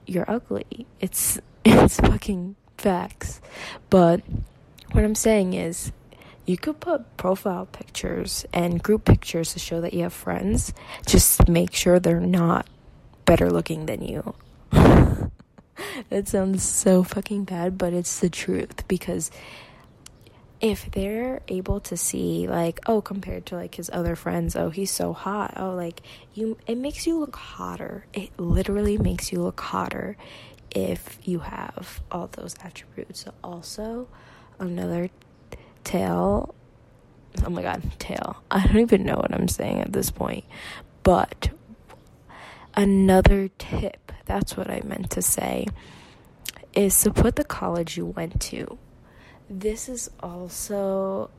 you're 0.08 0.26
ugly. 0.28 0.88
It's 1.00 1.40
it's 1.64 2.00
fucking 2.00 2.56
facts. 2.80 3.40
But 3.92 4.24
what 4.92 5.04
I'm 5.04 5.14
saying 5.14 5.54
is 5.54 5.92
you 6.48 6.58
could 6.58 6.80
put 6.80 7.16
profile 7.16 7.68
pictures 7.68 8.44
and 8.52 8.82
group 8.82 9.06
pictures 9.06 9.54
to 9.54 9.60
show 9.60 9.82
that 9.82 9.94
you 9.94 10.02
have 10.02 10.14
friends. 10.14 10.74
Just 11.06 11.48
make 11.48 11.76
sure 11.76 12.00
they're 12.00 12.20
not 12.20 12.66
better 13.26 13.52
looking 13.52 13.86
than 13.86 14.02
you. 14.02 14.34
that 14.72 16.28
sounds 16.28 16.64
so 16.64 17.04
fucking 17.04 17.44
bad, 17.44 17.78
but 17.78 17.94
it's 17.94 18.20
the 18.20 18.32
truth 18.32 18.88
because 18.88 19.30
if 20.60 20.90
they're 20.92 21.42
able 21.48 21.80
to 21.80 21.96
see 21.96 22.48
like 22.48 22.80
oh 22.88 23.02
compared 23.02 23.46
to 23.46 23.56
like 23.56 23.76
his 23.76 23.90
other 23.94 24.16
friends 24.16 24.56
oh 24.56 24.70
he's 24.70 24.92
so 24.92 25.14
hot. 25.14 25.54
Oh 25.58 25.74
like 25.74 26.02
you 26.34 26.58
it 26.68 26.78
makes 26.78 27.06
you 27.06 27.20
look 27.20 27.36
hotter. 27.36 28.06
It 28.14 28.38
literally 28.40 28.98
makes 28.98 29.32
you 29.32 29.42
look 29.42 29.60
hotter 29.60 30.18
if 30.72 31.20
you 31.24 31.40
have 31.40 32.02
all 32.12 32.28
those 32.28 32.56
attributes. 32.64 33.26
So 33.26 33.34
also 33.44 34.08
another 34.60 35.10
tail 35.84 36.56
oh 37.46 37.50
my 37.50 37.62
god 37.62 37.82
tail 38.00 38.42
i 38.52 38.66
don't 38.66 38.80
even 38.80 39.04
know 39.04 39.16
what 39.16 39.34
i'm 39.34 39.48
saying 39.48 39.80
at 39.82 39.94
this 39.94 40.10
point. 40.12 40.46
But 41.04 41.50
another 42.76 43.50
tip 43.58 44.12
that's 44.26 44.58
what 44.58 44.70
i 44.70 44.82
meant 44.84 45.12
to 45.12 45.22
say 45.22 45.68
is 46.74 47.00
to 47.02 47.12
put 47.12 47.36
the 47.38 47.44
college 47.44 47.96
you 47.98 48.06
went 48.06 48.42
to 48.42 48.78
this 49.50 49.90
is 49.90 50.10
also 50.22 51.30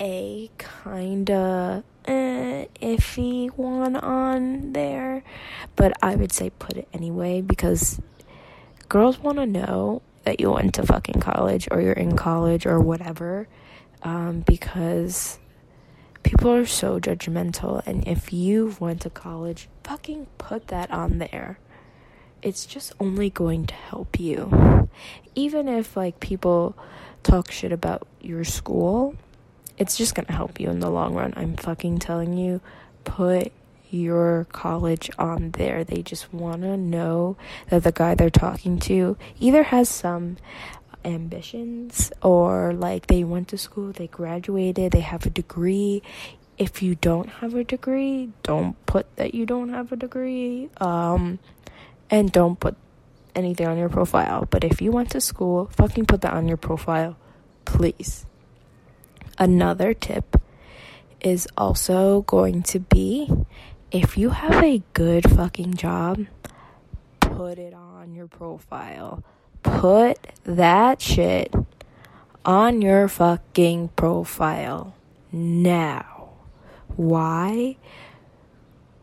a 0.00 0.50
kind 0.58 1.30
of 1.30 1.84
eh, 2.04 2.66
iffy 2.80 3.48
one 3.56 3.96
on 3.96 4.72
there, 4.72 5.22
but 5.74 5.92
I 6.02 6.16
would 6.16 6.32
say 6.32 6.50
put 6.50 6.76
it 6.76 6.88
anyway 6.92 7.40
because 7.40 8.00
girls 8.88 9.18
want 9.18 9.38
to 9.38 9.46
know 9.46 10.02
that 10.24 10.40
you 10.40 10.50
went 10.50 10.74
to 10.74 10.84
fucking 10.84 11.20
college 11.20 11.68
or 11.70 11.80
you're 11.80 11.92
in 11.92 12.16
college 12.16 12.66
or 12.66 12.80
whatever 12.80 13.48
um, 14.02 14.40
because 14.40 15.38
people 16.22 16.50
are 16.50 16.66
so 16.66 16.98
judgmental 16.98 17.84
and 17.86 18.06
if 18.06 18.32
you 18.32 18.74
went 18.80 19.00
to 19.00 19.10
college 19.10 19.68
fucking 19.86 20.26
put 20.36 20.68
that 20.68 20.90
on 20.90 21.18
there. 21.18 21.58
It's 22.42 22.66
just 22.66 22.92
only 23.00 23.30
going 23.30 23.66
to 23.66 23.74
help 23.74 24.20
you. 24.20 24.88
Even 25.34 25.68
if 25.68 25.96
like 25.96 26.20
people 26.20 26.76
talk 27.22 27.50
shit 27.50 27.72
about 27.72 28.06
your 28.20 28.44
school, 28.44 29.14
it's 29.78 29.96
just 29.96 30.14
gonna 30.14 30.32
help 30.32 30.60
you 30.60 30.70
in 30.70 30.80
the 30.80 30.90
long 30.90 31.14
run. 31.14 31.34
I'm 31.36 31.56
fucking 31.56 31.98
telling 31.98 32.36
you, 32.36 32.60
put 33.04 33.52
your 33.90 34.46
college 34.52 35.10
on 35.18 35.52
there. 35.52 35.84
They 35.84 36.02
just 36.02 36.32
wanna 36.32 36.76
know 36.76 37.36
that 37.68 37.84
the 37.84 37.92
guy 37.92 38.14
they're 38.14 38.30
talking 38.30 38.78
to 38.80 39.16
either 39.38 39.64
has 39.64 39.88
some 39.88 40.36
ambitions 41.04 42.12
or 42.22 42.72
like 42.72 43.06
they 43.06 43.22
went 43.24 43.48
to 43.48 43.58
school, 43.58 43.92
they 43.92 44.08
graduated, 44.08 44.92
they 44.92 45.00
have 45.00 45.24
a 45.24 45.30
degree. 45.30 46.02
If 46.58 46.82
you 46.82 46.94
don't 46.94 47.28
have 47.28 47.54
a 47.54 47.64
degree, 47.64 48.30
don't 48.42 48.74
put 48.86 49.14
that 49.16 49.34
you 49.34 49.46
don't 49.46 49.68
have 49.68 49.92
a 49.92 49.96
degree. 49.96 50.70
Um 50.78 51.38
and 52.10 52.32
don't 52.32 52.58
put 52.58 52.76
anything 53.36 53.68
on 53.68 53.78
your 53.78 53.88
profile. 53.88 54.46
But 54.50 54.64
if 54.64 54.82
you 54.82 54.90
went 54.90 55.10
to 55.10 55.20
school, 55.20 55.70
fucking 55.76 56.06
put 56.06 56.22
that 56.22 56.32
on 56.32 56.48
your 56.48 56.56
profile, 56.56 57.16
please. 57.64 58.26
Another 59.38 59.94
tip 59.94 60.40
is 61.20 61.46
also 61.56 62.22
going 62.22 62.62
to 62.62 62.80
be 62.80 63.30
if 63.92 64.18
you 64.18 64.30
have 64.30 64.62
a 64.64 64.82
good 64.94 65.30
fucking 65.30 65.74
job, 65.74 66.26
put 67.20 67.58
it 67.58 67.72
on 67.72 68.14
your 68.14 68.26
profile. 68.26 69.22
Put 69.62 70.18
that 70.44 71.00
shit 71.00 71.54
on 72.44 72.82
your 72.82 73.08
fucking 73.08 73.88
profile 73.96 74.94
now. 75.32 76.30
Why? 76.96 77.76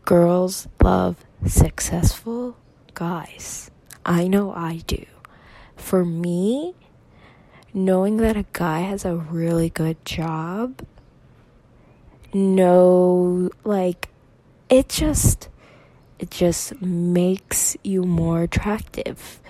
Girls 0.04 0.68
love 0.82 1.24
successful 1.46 2.56
guys. 2.94 3.70
I 4.06 4.28
know 4.28 4.52
I 4.52 4.82
do. 4.86 5.06
For 5.76 6.04
me, 6.04 6.74
knowing 7.72 8.18
that 8.18 8.36
a 8.36 8.44
guy 8.52 8.80
has 8.80 9.04
a 9.04 9.16
really 9.16 9.70
good 9.70 10.04
job, 10.04 10.86
no, 12.32 13.50
like, 13.64 14.08
it 14.68 14.88
just, 14.88 15.48
it 16.18 16.30
just 16.30 16.80
makes 16.82 17.76
you 17.82 18.02
more 18.02 18.42
attractive. 18.42 19.40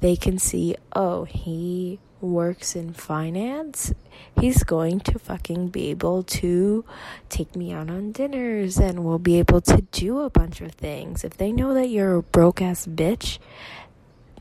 They 0.00 0.16
can 0.16 0.38
see, 0.38 0.76
oh, 0.94 1.24
he 1.24 1.98
works 2.20 2.74
in 2.74 2.92
finance, 2.92 3.92
he's 4.40 4.64
going 4.64 4.98
to 4.98 5.18
fucking 5.18 5.68
be 5.68 5.90
able 5.90 6.22
to 6.22 6.84
take 7.28 7.54
me 7.54 7.72
out 7.72 7.90
on 7.90 8.12
dinners 8.12 8.78
and 8.78 9.04
we'll 9.04 9.18
be 9.18 9.38
able 9.38 9.60
to 9.60 9.82
do 9.92 10.20
a 10.20 10.30
bunch 10.30 10.60
of 10.60 10.72
things. 10.72 11.22
If 11.22 11.36
they 11.36 11.52
know 11.52 11.74
that 11.74 11.88
you're 11.88 12.16
a 12.16 12.22
broke 12.22 12.62
ass 12.62 12.86
bitch, 12.86 13.38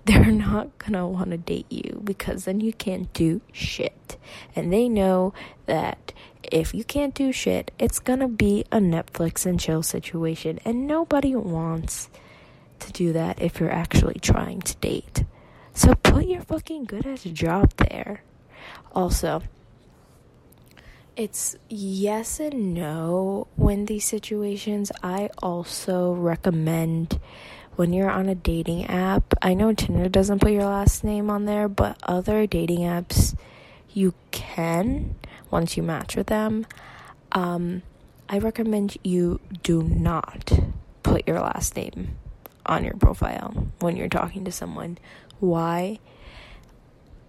they're 0.06 0.32
not 0.32 0.78
gonna 0.80 1.08
want 1.08 1.32
to 1.32 1.38
date 1.38 1.72
you 1.72 2.02
because 2.04 2.44
then 2.44 2.60
you 2.60 2.74
can't 2.74 3.12
do 3.14 3.40
shit. 3.54 4.18
And 4.56 4.72
they 4.74 4.90
know 4.90 5.34
that 5.66 6.12
if 6.52 6.74
you 6.74 6.84
can't 6.84 7.14
do 7.14 7.32
shit, 7.32 7.72
it's 7.80 8.00
gonna 8.00 8.28
be 8.28 8.66
a 8.72 8.80
Netflix 8.80 9.46
and 9.46 9.60
chill 9.60 9.82
situation. 9.82 10.60
And 10.66 10.88
nobody 10.88 11.36
wants 11.36 12.10
to 12.80 12.92
do 12.92 13.14
that 13.14 13.42
if 13.42 13.60
you're 13.60 13.72
actually 13.72 14.20
trying 14.22 14.62
to 14.62 14.76
date. 14.78 15.24
So 15.74 15.96
put 15.96 16.26
your 16.26 16.42
fucking 16.42 16.84
good 16.86 17.08
ass 17.08 17.24
job 17.24 17.72
there. 17.78 18.24
Also, 18.94 19.42
it's 21.16 21.56
yes 21.70 22.40
and 22.40 22.74
no 22.74 23.48
when 23.56 23.86
these 23.86 24.06
situations. 24.06 24.92
I 25.02 25.30
also 25.42 26.12
recommend 26.12 27.20
when 27.76 27.94
you're 27.94 28.10
on 28.10 28.30
a 28.30 28.36
dating 28.36 28.86
app. 28.86 29.34
I 29.42 29.54
know 29.54 29.74
Tinder 29.74 30.10
doesn't 30.10 30.40
put 30.40 30.52
your 30.52 30.66
last 30.66 31.04
name 31.04 31.30
on 31.30 31.46
there, 31.46 31.68
but 31.68 31.98
other 32.04 32.46
dating 32.46 32.80
apps 32.80 33.36
you 33.94 34.14
can 34.32 35.16
once 35.52 35.78
you 35.78 35.84
match 35.84 36.16
with 36.16 36.28
them. 36.28 36.66
Um, 37.32 37.84
I 38.30 38.40
recommend 38.40 38.98
you 39.04 39.40
do 39.62 39.84
not 39.84 40.52
put 41.04 41.28
your 41.28 41.40
last 41.40 41.76
name 41.76 42.18
on 42.66 42.84
your 42.84 42.96
profile 42.96 43.68
when 43.80 43.98
you're 43.98 44.08
talking 44.08 44.46
to 44.46 44.52
someone 44.52 44.98
why 45.40 46.00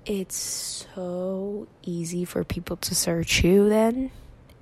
it's 0.06 0.86
so 0.94 1.66
easy 1.82 2.24
for 2.24 2.44
people 2.44 2.76
to 2.76 2.94
search 2.94 3.42
you 3.42 3.68
then 3.68 4.10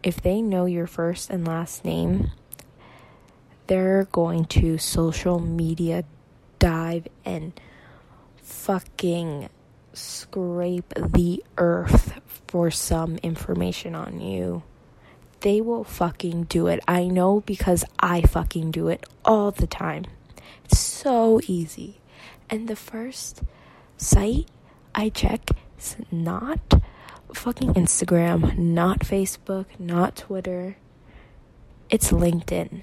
if 0.03 0.23
they 0.23 0.41
know 0.41 0.65
your 0.65 0.87
first 0.87 1.29
and 1.29 1.47
last 1.47 1.85
name 1.85 2.31
they're 3.67 4.05
going 4.13 4.45
to 4.47 4.79
social 4.79 5.39
media 5.39 6.05
dive 6.59 7.09
and 7.25 7.59
fucking 8.37 9.49
scrape 9.93 10.93
the 10.97 11.43
earth 11.59 12.21
for 12.47 12.71
some 12.71 13.17
information 13.19 13.95
on 13.95 14.21
you. 14.21 14.63
They 15.41 15.61
will 15.61 15.85
fucking 15.85 16.45
do 16.45 16.69
it. 16.69 16.81
I 16.87 17.09
know 17.09 17.41
because 17.41 17.85
I 17.99 18.23
fucking 18.23 18.71
do 18.71 18.89
it 18.89 19.05
all 19.25 19.51
the 19.51 19.67
time. 19.67 20.05
It's 20.65 20.79
so 20.79 21.41
easy. 21.47 22.01
And 22.49 22.69
the 22.69 22.77
first 22.77 23.43
site 23.97 24.49
I 24.95 25.09
check 25.09 25.51
is 25.79 25.97
not 26.11 26.75
fucking 27.35 27.75
Instagram, 27.75 28.57
not 28.59 29.01
Facebook, 29.01 29.67
not 29.79 30.17
Twitter. 30.17 30.77
It's 31.91 32.13
LinkedIn. 32.13 32.83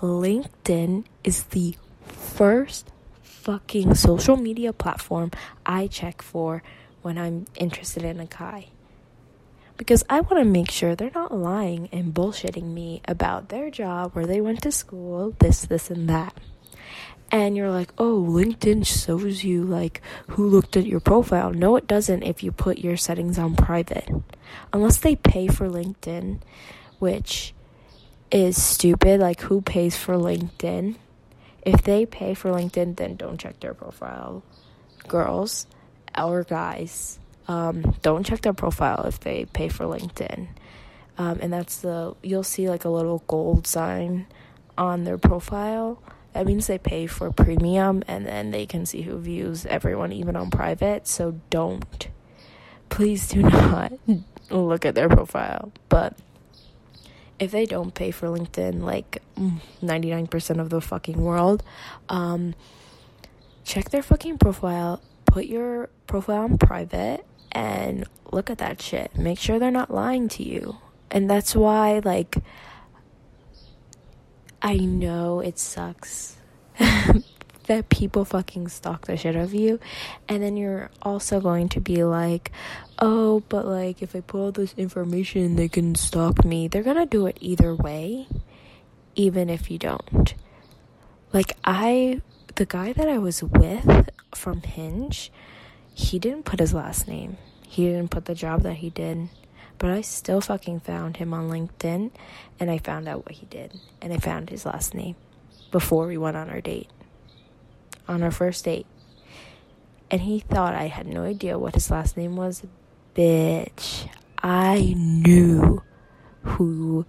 LinkedIn 0.00 1.04
is 1.24 1.44
the 1.44 1.76
first 2.02 2.90
fucking 3.22 3.94
social 3.94 4.36
media 4.36 4.72
platform 4.72 5.30
I 5.66 5.86
check 5.86 6.22
for 6.22 6.62
when 7.02 7.18
I'm 7.18 7.46
interested 7.56 8.04
in 8.04 8.20
a 8.20 8.26
guy. 8.26 8.68
Because 9.76 10.04
I 10.10 10.20
want 10.20 10.38
to 10.38 10.44
make 10.44 10.70
sure 10.70 10.94
they're 10.94 11.10
not 11.14 11.36
lying 11.36 11.88
and 11.92 12.12
bullshitting 12.12 12.64
me 12.64 13.00
about 13.06 13.48
their 13.48 13.70
job, 13.70 14.14
where 14.14 14.26
they 14.26 14.40
went 14.40 14.62
to 14.62 14.72
school, 14.72 15.36
this, 15.38 15.62
this, 15.62 15.90
and 15.90 16.08
that 16.08 16.34
and 17.30 17.56
you're 17.56 17.70
like, 17.70 17.92
oh, 17.98 18.24
LinkedIn 18.26 18.86
shows 18.86 19.44
you 19.44 19.62
like 19.62 20.00
who 20.28 20.48
looked 20.48 20.76
at 20.76 20.86
your 20.86 21.00
profile. 21.00 21.52
No, 21.52 21.76
it 21.76 21.86
doesn't 21.86 22.22
if 22.22 22.42
you 22.42 22.52
put 22.52 22.78
your 22.78 22.96
settings 22.96 23.38
on 23.38 23.54
private. 23.54 24.08
Unless 24.72 24.98
they 24.98 25.16
pay 25.16 25.46
for 25.46 25.68
LinkedIn, 25.68 26.40
which 26.98 27.54
is 28.30 28.62
stupid. 28.62 29.20
Like, 29.20 29.40
who 29.42 29.60
pays 29.60 29.96
for 29.96 30.14
LinkedIn? 30.14 30.96
If 31.62 31.82
they 31.82 32.06
pay 32.06 32.34
for 32.34 32.50
LinkedIn, 32.50 32.96
then 32.96 33.16
don't 33.16 33.38
check 33.38 33.60
their 33.60 33.74
profile. 33.74 34.42
Girls 35.06 35.66
or 36.16 36.44
guys, 36.44 37.18
um, 37.46 37.96
don't 38.02 38.24
check 38.24 38.42
their 38.42 38.52
profile 38.52 39.04
if 39.04 39.20
they 39.20 39.46
pay 39.46 39.68
for 39.68 39.84
LinkedIn. 39.84 40.48
Um, 41.16 41.38
and 41.40 41.52
that's 41.52 41.78
the, 41.78 42.14
you'll 42.22 42.42
see 42.42 42.68
like 42.68 42.84
a 42.84 42.88
little 42.88 43.24
gold 43.26 43.66
sign 43.66 44.26
on 44.76 45.04
their 45.04 45.18
profile 45.18 46.00
that 46.38 46.46
means 46.46 46.68
they 46.68 46.78
pay 46.78 47.06
for 47.06 47.32
premium 47.32 48.04
and 48.06 48.26
then 48.26 48.52
they 48.52 48.64
can 48.64 48.86
see 48.86 49.02
who 49.02 49.18
views 49.18 49.66
everyone, 49.66 50.12
even 50.12 50.36
on 50.36 50.50
private. 50.50 51.08
So 51.08 51.40
don't, 51.50 52.08
please 52.88 53.28
do 53.28 53.42
not 53.42 53.92
look 54.50 54.84
at 54.84 54.94
their 54.94 55.08
profile. 55.08 55.72
But 55.88 56.16
if 57.38 57.50
they 57.50 57.66
don't 57.66 57.94
pay 57.94 58.10
for 58.10 58.28
LinkedIn, 58.28 58.82
like 58.82 59.22
99% 59.36 60.60
of 60.60 60.70
the 60.70 60.80
fucking 60.80 61.20
world, 61.22 61.62
um, 62.08 62.54
check 63.64 63.90
their 63.90 64.02
fucking 64.02 64.38
profile, 64.38 65.00
put 65.24 65.46
your 65.46 65.88
profile 66.06 66.42
on 66.42 66.58
private, 66.58 67.24
and 67.52 68.04
look 68.32 68.50
at 68.50 68.58
that 68.58 68.82
shit. 68.82 69.16
Make 69.16 69.38
sure 69.38 69.58
they're 69.58 69.70
not 69.70 69.92
lying 69.92 70.28
to 70.30 70.42
you. 70.42 70.78
And 71.10 71.30
that's 71.30 71.54
why, 71.54 72.00
like, 72.04 72.36
I 74.60 74.76
know 74.76 75.40
it 75.40 75.58
sucks 75.58 76.36
that 77.68 77.88
people 77.88 78.24
fucking 78.24 78.68
stalk 78.68 79.06
the 79.06 79.16
shit 79.16 79.36
out 79.36 79.44
of 79.44 79.54
you. 79.54 79.78
And 80.28 80.42
then 80.42 80.56
you're 80.56 80.90
also 81.00 81.40
going 81.40 81.68
to 81.70 81.80
be 81.80 82.02
like, 82.04 82.50
oh, 82.98 83.42
but 83.48 83.64
like 83.64 84.02
if 84.02 84.16
I 84.16 84.20
put 84.20 84.40
all 84.40 84.52
this 84.52 84.74
information, 84.76 85.56
they 85.56 85.68
can 85.68 85.94
stalk 85.94 86.44
me. 86.44 86.68
They're 86.68 86.82
gonna 86.82 87.06
do 87.06 87.26
it 87.26 87.38
either 87.40 87.74
way, 87.74 88.26
even 89.14 89.48
if 89.48 89.70
you 89.70 89.78
don't. 89.78 90.34
Like, 91.32 91.56
I, 91.64 92.22
the 92.54 92.64
guy 92.64 92.92
that 92.94 93.08
I 93.08 93.18
was 93.18 93.42
with 93.42 94.10
from 94.34 94.62
Hinge, 94.62 95.30
he 95.92 96.18
didn't 96.18 96.44
put 96.44 96.58
his 96.60 96.72
last 96.72 97.06
name, 97.06 97.36
he 97.62 97.84
didn't 97.86 98.10
put 98.10 98.24
the 98.24 98.34
job 98.34 98.62
that 98.62 98.74
he 98.74 98.90
did. 98.90 99.28
But 99.76 99.90
I 99.90 100.00
still 100.00 100.40
fucking 100.40 100.80
found 100.80 101.18
him 101.18 101.32
on 101.32 101.50
LinkedIn 101.50 102.10
and 102.58 102.70
I 102.70 102.78
found 102.78 103.06
out 103.06 103.24
what 103.24 103.36
he 103.36 103.46
did 103.46 103.78
and 104.02 104.12
I 104.12 104.16
found 104.16 104.50
his 104.50 104.66
last 104.66 104.92
name 104.92 105.14
before 105.70 106.08
we 106.08 106.18
went 106.18 106.36
on 106.36 106.50
our 106.50 106.60
date. 106.60 106.88
On 108.08 108.22
our 108.22 108.30
first 108.30 108.64
date. 108.64 108.86
And 110.10 110.22
he 110.22 110.40
thought 110.40 110.74
I 110.74 110.86
had 110.86 111.06
no 111.06 111.24
idea 111.24 111.58
what 111.58 111.74
his 111.74 111.90
last 111.90 112.16
name 112.16 112.36
was. 112.36 112.62
Bitch, 113.14 114.08
I 114.42 114.94
knew 114.96 115.82
who, 116.42 117.04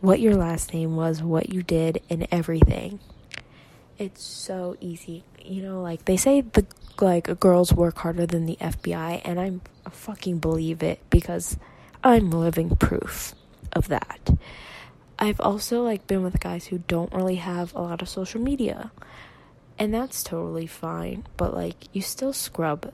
what 0.00 0.20
your 0.20 0.34
last 0.34 0.74
name 0.74 0.96
was, 0.96 1.22
what 1.22 1.52
you 1.52 1.62
did, 1.62 2.02
and 2.10 2.26
everything. 2.30 3.00
It's 3.98 4.22
so 4.22 4.76
easy. 4.80 5.24
You 5.42 5.62
know, 5.62 5.80
like 5.80 6.04
they 6.04 6.16
say 6.16 6.42
the 6.42 6.66
like 7.00 7.40
girls 7.40 7.72
work 7.72 7.98
harder 7.98 8.26
than 8.26 8.46
the 8.46 8.56
FBI, 8.60 9.22
and 9.24 9.40
I'm 9.40 9.62
I 9.86 9.90
fucking 9.90 10.38
believe 10.38 10.82
it 10.82 11.00
because 11.10 11.56
I'm 12.04 12.30
living 12.30 12.76
proof 12.76 13.34
of 13.72 13.88
that. 13.88 14.30
I've 15.18 15.40
also 15.40 15.82
like 15.82 16.06
been 16.06 16.22
with 16.22 16.40
guys 16.40 16.66
who 16.66 16.78
don't 16.78 17.12
really 17.12 17.36
have 17.36 17.74
a 17.74 17.82
lot 17.82 18.02
of 18.02 18.08
social 18.08 18.40
media. 18.40 18.90
And 19.80 19.94
that's 19.94 20.22
totally 20.22 20.66
fine, 20.66 21.26
but 21.38 21.54
like 21.54 21.88
you 21.94 22.02
still 22.02 22.34
scrub 22.34 22.92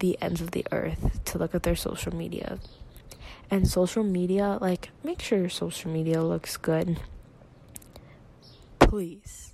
the 0.00 0.18
ends 0.20 0.40
of 0.40 0.50
the 0.50 0.66
earth 0.72 1.24
to 1.26 1.38
look 1.38 1.54
at 1.54 1.62
their 1.62 1.76
social 1.76 2.14
media. 2.14 2.58
And 3.50 3.68
social 3.68 4.02
media, 4.02 4.58
like, 4.60 4.90
make 5.04 5.20
sure 5.22 5.38
your 5.38 5.48
social 5.48 5.92
media 5.92 6.22
looks 6.22 6.56
good. 6.56 6.98
Please. 8.80 9.52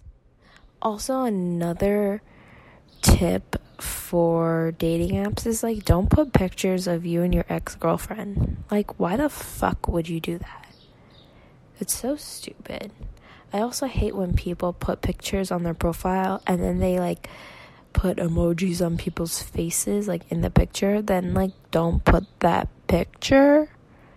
Also, 0.80 1.24
another 1.24 2.22
tip 3.02 3.60
for 3.78 4.72
dating 4.78 5.16
apps 5.22 5.46
is 5.46 5.62
like, 5.62 5.84
don't 5.84 6.08
put 6.08 6.32
pictures 6.32 6.86
of 6.86 7.04
you 7.04 7.22
and 7.22 7.34
your 7.34 7.44
ex 7.50 7.74
girlfriend. 7.74 8.64
Like, 8.70 8.98
why 8.98 9.16
the 9.16 9.28
fuck 9.28 9.86
would 9.88 10.08
you 10.08 10.18
do 10.20 10.38
that? 10.38 10.66
It's 11.78 11.94
so 11.94 12.16
stupid. 12.16 12.90
I 13.52 13.60
also 13.60 13.86
hate 13.86 14.14
when 14.14 14.34
people 14.34 14.72
put 14.72 15.02
pictures 15.02 15.50
on 15.50 15.64
their 15.64 15.74
profile 15.74 16.42
and 16.46 16.62
then 16.62 16.78
they 16.78 17.00
like 17.00 17.28
put 17.92 18.18
emojis 18.18 18.84
on 18.84 18.96
people's 18.96 19.42
faces 19.42 20.06
like 20.06 20.22
in 20.30 20.40
the 20.40 20.50
picture, 20.50 21.02
then 21.02 21.34
like 21.34 21.52
don't 21.70 22.04
put 22.04 22.24
that 22.40 22.68
picture. 22.86 23.68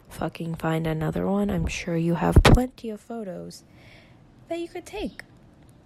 Fucking 0.10 0.56
find 0.56 0.86
another 0.86 1.26
one. 1.26 1.50
I'm 1.50 1.66
sure 1.66 1.98
you 1.98 2.14
have 2.16 2.44
plenty 2.44 2.92
of 2.92 3.02
photos 3.02 3.64
that 4.50 4.60
you 4.60 4.68
could 4.68 4.86
take. 4.86 5.24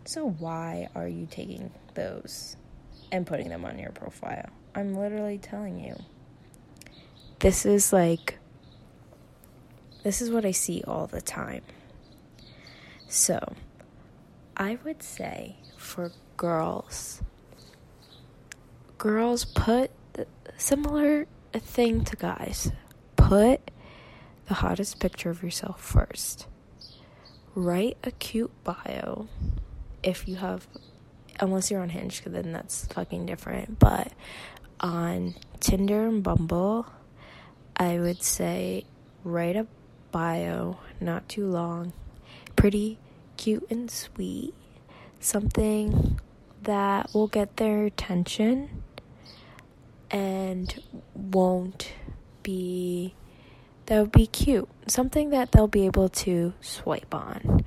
So 0.04 0.30
why 0.30 0.90
are 0.96 1.08
you 1.08 1.28
taking 1.30 1.72
those 1.94 2.58
and 3.12 3.26
putting 3.26 3.50
them 3.50 3.64
on 3.64 3.80
your 3.80 3.92
profile? 3.92 4.50
I'm 4.76 4.96
literally 4.96 5.38
telling 5.38 5.80
you. 5.80 5.96
This 7.40 7.66
is 7.66 7.94
like 7.94 8.40
this 10.04 10.22
is 10.22 10.30
what 10.30 10.46
I 10.46 10.52
see 10.52 10.84
all 10.86 11.08
the 11.08 11.22
time. 11.22 11.62
So, 13.08 13.54
I 14.56 14.78
would 14.84 15.02
say 15.02 15.56
for 15.78 16.12
girls, 16.36 17.22
girls 18.98 19.46
put 19.46 19.92
similar 20.58 21.28
thing 21.54 22.04
to 22.04 22.16
guys. 22.16 22.72
Put 23.16 23.72
the 24.48 24.56
hottest 24.56 25.00
picture 25.00 25.30
of 25.30 25.44
yourself 25.44 25.82
first. 25.82 26.48
Write 27.56 27.98
a 28.04 28.12
cute 28.12 28.52
bio 28.64 29.28
if 30.04 30.28
you 30.28 30.36
have 30.38 30.68
unless 31.40 31.70
you're 31.70 31.82
on 31.82 31.90
Hinge, 31.90 32.18
because 32.18 32.34
then 32.34 32.52
that's 32.52 32.88
fucking 32.88 33.26
different. 33.26 33.80
But 33.80 34.12
on 34.80 35.36
Tinder 35.60 36.08
and 36.08 36.24
Bumble, 36.24 36.88
I 37.76 38.00
would 38.00 38.24
say 38.24 38.86
write 39.24 39.56
a 39.56 39.68
bio, 40.12 40.80
not 41.00 41.30
too 41.30 41.48
long, 41.48 41.94
pretty 42.56 43.00
cute 43.38 43.66
and 43.70 43.90
sweet, 43.90 44.54
something 45.20 46.20
that 46.64 47.14
will 47.14 47.28
get 47.28 47.58
their 47.58 47.86
attention 47.86 48.84
and 50.10 50.82
won't 51.14 51.94
be 52.44 53.14
that 53.88 54.02
would 54.02 54.12
be 54.12 54.28
cute. 54.28 54.68
Something 54.88 55.30
that 55.30 55.52
they'll 55.52 55.68
be 55.68 55.86
able 55.86 56.10
to 56.10 56.54
swipe 56.60 57.14
on. 57.14 57.64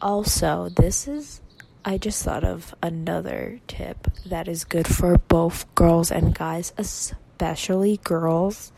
Also, 0.00 0.68
this 0.76 1.08
is 1.08 1.40
I 1.84 1.98
just 1.98 2.22
thought 2.22 2.44
of 2.44 2.74
another 2.82 3.60
tip 3.66 4.08
that 4.26 4.46
is 4.46 4.64
good 4.64 4.86
for 4.86 5.18
both 5.18 5.72
girls 5.74 6.10
and 6.10 6.34
guys, 6.34 6.72
especially 6.76 7.98
girls 8.04 8.72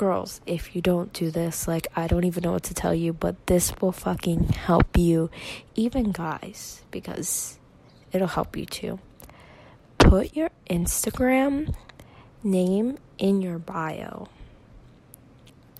girls, 0.00 0.40
if 0.46 0.74
you 0.74 0.80
don't 0.80 1.12
do 1.12 1.30
this, 1.30 1.68
like, 1.68 1.86
I 1.94 2.06
don't 2.06 2.24
even 2.24 2.42
know 2.42 2.52
what 2.52 2.62
to 2.64 2.74
tell 2.74 2.94
you, 2.94 3.12
but 3.12 3.46
this 3.46 3.74
will 3.82 3.92
fucking 3.92 4.44
help 4.44 4.96
you. 4.96 5.28
Even 5.74 6.10
guys, 6.10 6.82
because 6.90 7.58
it'll 8.10 8.26
help 8.26 8.56
you 8.56 8.64
too. 8.64 8.98
Put 9.98 10.34
your 10.34 10.48
Instagram 10.70 11.74
name 12.42 12.96
in 13.18 13.42
your 13.42 13.58
bio. 13.58 14.28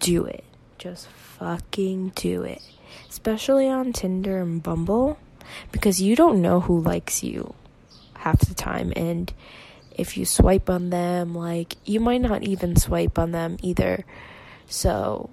Do 0.00 0.26
it. 0.26 0.44
Just 0.76 1.08
fucking 1.08 2.12
do 2.14 2.42
it. 2.42 2.60
Especially 3.08 3.68
on 3.68 3.94
Tinder 3.94 4.42
and 4.42 4.62
Bumble, 4.62 5.16
because 5.72 6.02
you 6.02 6.14
don't 6.14 6.42
know 6.42 6.60
who 6.60 6.78
likes 6.78 7.24
you 7.24 7.54
half 8.16 8.40
the 8.40 8.54
time. 8.54 8.92
And 8.94 9.32
if 9.96 10.16
you 10.16 10.24
swipe 10.24 10.70
on 10.70 10.90
them, 10.90 11.34
like 11.34 11.76
you 11.84 12.00
might 12.00 12.20
not 12.20 12.42
even 12.42 12.76
swipe 12.76 13.18
on 13.18 13.32
them 13.32 13.56
either. 13.62 14.04
So, 14.66 15.30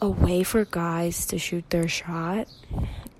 a 0.00 0.08
way 0.08 0.42
for 0.42 0.64
guys 0.64 1.26
to 1.26 1.38
shoot 1.38 1.68
their 1.70 1.88
shot 1.88 2.48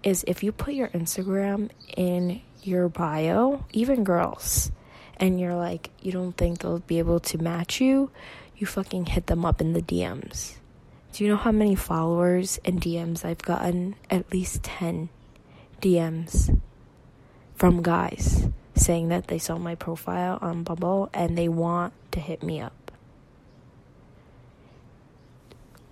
is 0.03 0.25
if 0.27 0.43
you 0.43 0.53
put 0.53 0.75
your 0.75 0.89
Instagram 0.89 1.71
in 1.97 2.41
your 2.63 2.89
bio, 2.89 3.65
even 3.73 4.05
girls, 4.05 4.71
and 5.17 5.41
you're 5.41 5.57
like, 5.57 5.91
you 6.01 6.13
don't 6.13 6.37
think 6.37 6.61
they'll 6.61 6.79
be 6.81 6.99
able 6.99 7.21
to 7.21 7.39
match 7.39 7.81
you, 7.81 8.11
you 8.57 8.67
fucking 8.67 9.07
hit 9.07 9.27
them 9.27 9.45
up 9.45 9.61
in 9.61 9.73
the 9.73 9.83
DMs. 9.83 10.55
Do 11.13 11.25
you 11.25 11.31
know 11.31 11.37
how 11.37 11.53
many 11.53 11.75
followers 11.75 12.61
and 12.65 12.81
DMs 12.81 13.25
I've 13.25 13.43
gotten? 13.43 13.97
At 14.11 14.33
least 14.33 14.63
10 14.63 15.09
DMs 15.81 16.61
from 17.57 17.83
guys 17.83 18.49
saying 18.81 19.09
that 19.09 19.29
they 19.29 19.39
saw 19.39 19.59
my 19.59 19.75
profile 19.75 20.39
on 20.41 20.63
Bumble 20.63 21.11
and 21.13 21.37
they 21.37 21.49
want 21.49 21.93
to 22.13 22.21
hit 22.21 22.43
me 22.43 22.61
up. 22.61 22.73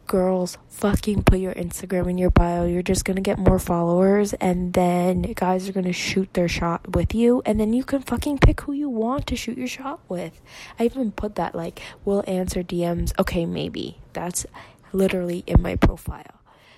Girls, 0.07 0.57
fucking 0.69 1.25
put 1.25 1.41
your 1.41 1.53
Instagram 1.55 2.09
in 2.09 2.17
your 2.17 2.31
bio. 2.31 2.65
You're 2.65 2.83
just 2.83 3.05
gonna 3.05 3.21
get 3.21 3.39
more 3.41 3.59
followers, 3.59 4.35
and 4.35 4.73
then 4.73 5.23
guys 5.23 5.69
are 5.69 5.73
gonna 5.73 5.93
shoot 5.93 6.33
their 6.33 6.47
shot 6.47 6.95
with 6.95 7.13
you, 7.13 7.43
and 7.45 7.59
then 7.59 7.73
you 7.73 7.83
can 7.83 8.03
fucking 8.03 8.39
pick 8.39 8.61
who 8.61 8.73
you 8.73 8.89
want 8.89 9.27
to 9.27 9.35
shoot 9.35 9.59
your 9.59 9.67
shot 9.67 9.99
with. 10.09 10.41
I 10.79 10.85
even 10.85 11.11
put 11.11 11.35
that 11.35 11.57
like, 11.57 11.83
will 12.05 12.23
answer 12.29 12.63
DMs. 12.63 13.19
Okay, 13.19 13.47
maybe. 13.47 13.99
That's 14.13 14.47
literally 14.93 15.43
in 15.49 15.61
my 15.61 15.75
profile 15.75 16.37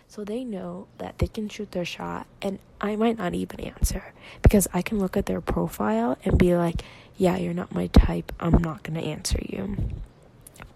so 0.09 0.25
they 0.25 0.43
know 0.43 0.89
that 0.99 1.19
they 1.19 1.27
can 1.29 1.49
shoot 1.49 1.71
their 1.73 1.85
shot 1.85 2.27
and 2.43 2.59
I 2.81 2.97
might 2.97 3.19
not 3.19 3.35
even 3.35 3.61
answer 3.61 4.13
because 4.43 4.67
I 4.73 4.83
can 4.83 4.99
look 4.99 5.17
at 5.17 5.27
their 5.27 5.41
profile 5.41 6.17
and 6.25 6.39
be 6.39 6.57
like, 6.57 6.83
yeah, 7.17 7.37
you're 7.37 7.55
not 7.55 7.75
my 7.75 7.89
type. 7.89 8.33
I'm 8.41 8.59
not 8.63 8.83
going 8.83 8.99
to 8.99 9.07
answer 9.07 9.39
you. 9.43 9.77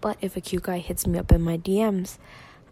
But 0.01 0.17
if 0.21 0.35
a 0.37 0.41
cute 0.41 0.63
guy 0.63 0.79
hits 0.79 1.07
me 1.07 1.17
up 1.17 1.31
in 1.31 1.41
my 1.41 1.57
DMs, 1.57 2.17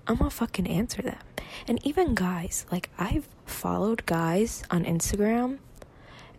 I'm 0.08 0.18
gonna 0.18 0.30
fucking 0.30 0.68
answer 0.68 1.02
them. 1.02 1.20
And 1.68 1.80
even 1.86 2.16
guys, 2.16 2.66
like 2.72 2.90
I've 2.98 3.28
followed 3.46 4.06
guys 4.06 4.64
on 4.70 4.84
Instagram 4.84 5.60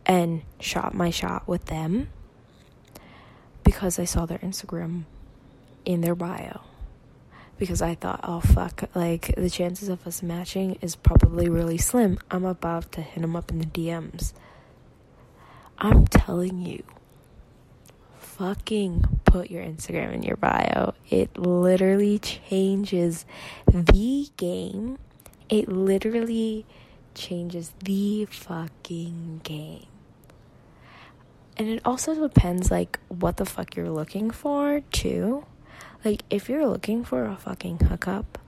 and 0.04 0.42
shot 0.60 0.94
my 0.94 1.10
shot 1.10 1.48
with 1.48 1.66
them 1.66 2.08
because 3.64 3.98
I 3.98 4.04
saw 4.04 4.26
their 4.26 4.38
Instagram 4.38 5.04
in 5.84 6.00
their 6.00 6.14
bio 6.14 6.60
because 7.62 7.80
I 7.80 7.94
thought, 7.94 8.18
oh 8.24 8.40
fuck, 8.40 8.82
like 8.92 9.36
the 9.36 9.48
chances 9.48 9.88
of 9.88 10.04
us 10.04 10.20
matching 10.20 10.78
is 10.80 10.96
probably 10.96 11.48
really 11.48 11.78
slim. 11.78 12.18
I'm 12.28 12.44
about 12.44 12.90
to 12.90 13.00
hit 13.00 13.22
him 13.22 13.36
up 13.36 13.52
in 13.52 13.60
the 13.60 13.66
DMs. 13.66 14.32
I'm 15.78 16.08
telling 16.08 16.58
you, 16.58 16.82
fucking 18.18 19.20
put 19.24 19.48
your 19.48 19.62
Instagram 19.62 20.12
in 20.12 20.24
your 20.24 20.36
bio. 20.36 20.94
It 21.08 21.38
literally 21.38 22.18
changes 22.18 23.26
the 23.68 24.28
game. 24.36 24.98
It 25.48 25.68
literally 25.68 26.66
changes 27.14 27.72
the 27.78 28.24
fucking 28.24 29.42
game. 29.44 29.86
And 31.56 31.68
it 31.68 31.82
also 31.84 32.20
depends 32.28 32.72
like 32.72 32.98
what 33.06 33.36
the 33.36 33.44
fuck 33.44 33.76
you're 33.76 33.88
looking 33.88 34.32
for 34.32 34.80
too. 34.90 35.46
Like, 36.04 36.24
if 36.30 36.48
you're 36.48 36.66
looking 36.66 37.04
for 37.04 37.26
a 37.26 37.36
fucking 37.36 37.78
hookup, 37.78 38.38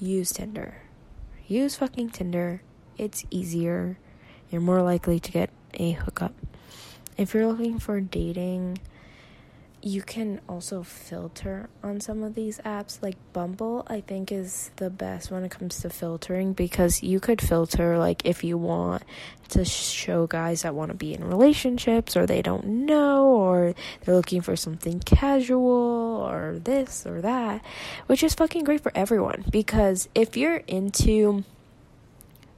use 0.00 0.32
Tinder. 0.32 0.82
Use 1.46 1.76
fucking 1.76 2.10
Tinder. 2.10 2.62
It's 2.98 3.24
easier. 3.30 3.98
You're 4.50 4.60
more 4.60 4.82
likely 4.82 5.20
to 5.20 5.30
get 5.30 5.50
a 5.74 5.92
hookup. 5.92 6.34
If 7.16 7.34
you're 7.34 7.46
looking 7.46 7.78
for 7.78 8.00
dating, 8.00 8.78
you 9.82 10.00
can 10.02 10.40
also 10.48 10.82
filter 10.82 11.68
on 11.82 12.00
some 12.00 12.22
of 12.22 12.34
these 12.34 12.58
apps. 12.60 13.02
Like 13.02 13.16
bumble 13.32 13.84
i 13.88 14.00
think 14.00 14.30
is 14.30 14.70
the 14.76 14.90
best 14.90 15.30
when 15.30 15.44
it 15.44 15.50
comes 15.50 15.80
to 15.80 15.90
filtering 15.90 16.52
because 16.52 17.02
you 17.02 17.18
could 17.20 17.40
filter 17.40 17.98
like 17.98 18.24
if 18.24 18.44
you 18.44 18.58
want 18.58 19.02
to 19.48 19.64
show 19.64 20.26
guys 20.26 20.62
that 20.62 20.74
want 20.74 20.90
to 20.90 20.96
be 20.96 21.14
in 21.14 21.24
relationships 21.24 22.16
or 22.16 22.26
they 22.26 22.42
don't 22.42 22.66
know 22.66 23.26
or 23.26 23.74
they're 24.04 24.14
looking 24.14 24.40
for 24.40 24.56
something 24.56 25.00
casual 25.00 26.26
or 26.28 26.58
this 26.62 27.06
or 27.06 27.20
that 27.20 27.62
which 28.06 28.22
is 28.22 28.34
fucking 28.34 28.64
great 28.64 28.80
for 28.80 28.92
everyone 28.94 29.44
because 29.50 30.08
if 30.14 30.36
you're 30.36 30.62
into 30.66 31.44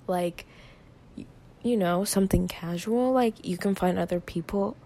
like 0.07 0.47
you 1.63 1.77
know 1.77 2.05
something 2.05 2.47
casual 2.47 3.13
like 3.13 3.47
you 3.47 3.57
can 3.57 3.75
find 3.75 3.99
other 3.99 4.21
people 4.21 4.77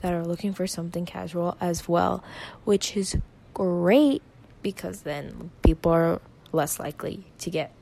that 0.00 0.12
are 0.12 0.24
looking 0.24 0.52
for 0.52 0.66
something 0.66 1.04
casual 1.06 1.56
as 1.60 1.88
well, 1.88 2.22
which 2.64 2.96
is 2.96 3.16
great 3.54 4.22
because 4.62 5.02
then 5.02 5.50
people 5.62 5.92
are 5.92 6.20
less 6.52 6.78
likely 6.78 7.24
to 7.38 7.50
get 7.50 7.72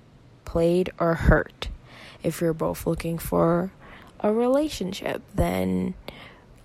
played 0.45 0.91
or 0.99 1.15
hurt. 1.15 1.69
If 2.23 2.41
you're 2.41 2.53
both 2.53 2.87
looking 2.87 3.19
for 3.19 3.71
a 4.21 4.33
relationship, 4.33 5.23
then 5.35 5.95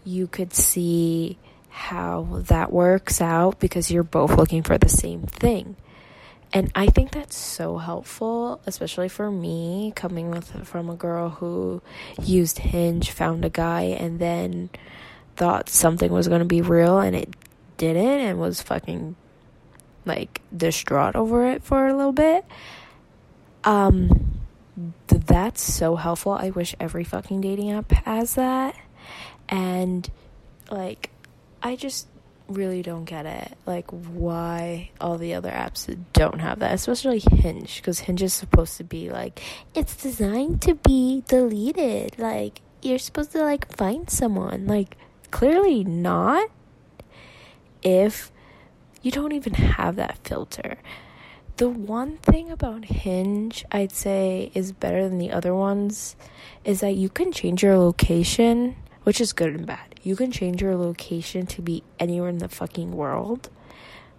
you 0.03 0.27
could 0.27 0.53
see 0.53 1.37
how 1.69 2.27
that 2.47 2.71
works 2.71 3.21
out 3.21 3.59
because 3.59 3.91
you're 3.91 4.03
both 4.03 4.35
looking 4.35 4.63
for 4.63 4.77
the 4.77 4.89
same 4.89 5.23
thing. 5.23 5.75
And 6.53 6.69
I 6.75 6.87
think 6.87 7.11
that's 7.11 7.37
so 7.37 7.77
helpful, 7.77 8.59
especially 8.65 9.07
for 9.07 9.31
me 9.31 9.93
coming 9.95 10.31
with 10.31 10.67
from 10.67 10.89
a 10.89 10.95
girl 10.95 11.29
who 11.29 11.81
used 12.21 12.59
Hinge, 12.59 13.09
found 13.09 13.45
a 13.45 13.49
guy 13.49 13.83
and 13.83 14.19
then 14.19 14.69
thought 15.41 15.69
something 15.69 16.12
was 16.12 16.27
going 16.27 16.38
to 16.38 16.45
be 16.45 16.62
real 16.62 16.99
and 16.99 17.15
it 17.15 17.36
didn't 17.77 18.19
and 18.19 18.39
was 18.39 18.62
fucking 18.62 19.15
like 20.06 20.39
distraught 20.56 21.15
over 21.15 21.47
it 21.47 21.63
for 21.63 21.88
a 21.88 21.97
little 21.97 22.12
bit. 22.12 22.45
Um 23.63 24.38
that's 25.08 25.63
so 25.63 25.95
helpful. 25.95 26.34
I 26.34 26.51
wish 26.51 26.75
every 26.80 27.04
fucking 27.04 27.41
dating 27.41 27.71
app 27.71 27.91
has 27.91 28.36
that. 28.36 28.75
And 29.49 30.08
like 30.69 31.10
I 31.63 31.75
just 31.75 32.08
really 32.47 32.84
don't 32.84 33.06
get 33.06 33.25
it. 33.25 33.58
Like 33.65 33.89
why 33.89 34.91
all 35.01 35.17
the 35.17 35.34
other 35.34 35.49
apps 35.49 35.88
don't 36.13 36.38
have 36.38 36.60
that, 36.60 36.75
especially 36.75 37.17
Hinge 37.17 37.77
because 37.77 38.01
Hinge 38.01 38.21
is 38.21 38.34
supposed 38.36 38.77
to 38.77 38.84
be 38.84 39.10
like 39.10 39.41
it's 39.73 39.95
designed 39.95 40.62
to 40.62 40.75
be 40.75 41.23
deleted. 41.27 42.19
Like 42.19 42.62
you're 42.84 42.99
supposed 42.99 43.32
to 43.32 43.41
like 43.41 43.75
find 43.75 44.08
someone. 44.08 44.67
Like 44.67 44.97
clearly 45.31 45.83
not. 45.83 46.49
If 47.81 48.31
you 49.01 49.11
don't 49.11 49.31
even 49.31 49.53
have 49.53 49.95
that 49.95 50.17
filter. 50.23 50.77
The 51.57 51.69
one 51.69 52.17
thing 52.17 52.51
about 52.51 52.85
Hinge 52.85 53.65
I'd 53.71 53.91
say 53.91 54.51
is 54.53 54.71
better 54.71 55.07
than 55.07 55.17
the 55.17 55.31
other 55.31 55.53
ones 55.53 56.15
is 56.63 56.79
that 56.79 56.95
you 56.95 57.09
can 57.09 57.31
change 57.31 57.63
your 57.63 57.77
location, 57.77 58.75
which 59.03 59.19
is 59.19 59.33
good 59.33 59.53
and 59.53 59.65
bad. 59.65 59.99
You 60.03 60.15
can 60.15 60.31
change 60.31 60.61
your 60.61 60.75
location 60.75 61.45
to 61.47 61.61
be 61.61 61.83
anywhere 61.99 62.29
in 62.29 62.37
the 62.37 62.49
fucking 62.49 62.91
world 62.91 63.49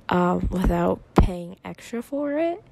um, 0.08 0.48
without 0.50 1.00
paying 1.14 1.56
extra 1.64 2.02
for 2.02 2.38
it, 2.38 2.62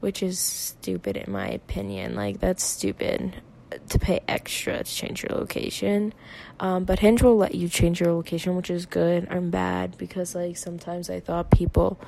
which 0.00 0.22
is 0.22 0.38
stupid 0.38 1.16
in 1.16 1.30
my 1.30 1.48
opinion. 1.48 2.14
Like, 2.14 2.40
that's 2.40 2.64
stupid 2.64 3.42
to 3.88 3.98
pay 3.98 4.20
extra 4.28 4.82
to 4.82 4.84
change 4.84 5.22
your 5.22 5.38
location. 5.38 6.12
Um, 6.60 6.84
but 6.84 6.98
Hinge 7.00 7.22
will 7.22 7.36
let 7.36 7.54
you 7.54 7.68
change 7.68 8.00
your 8.00 8.12
location, 8.12 8.56
which 8.56 8.70
is 8.70 8.86
good 8.86 9.26
and 9.30 9.50
bad 9.50 9.96
because, 9.98 10.34
like, 10.34 10.56
sometimes 10.56 11.10
I 11.10 11.20
thought 11.20 11.50
people 11.50 12.00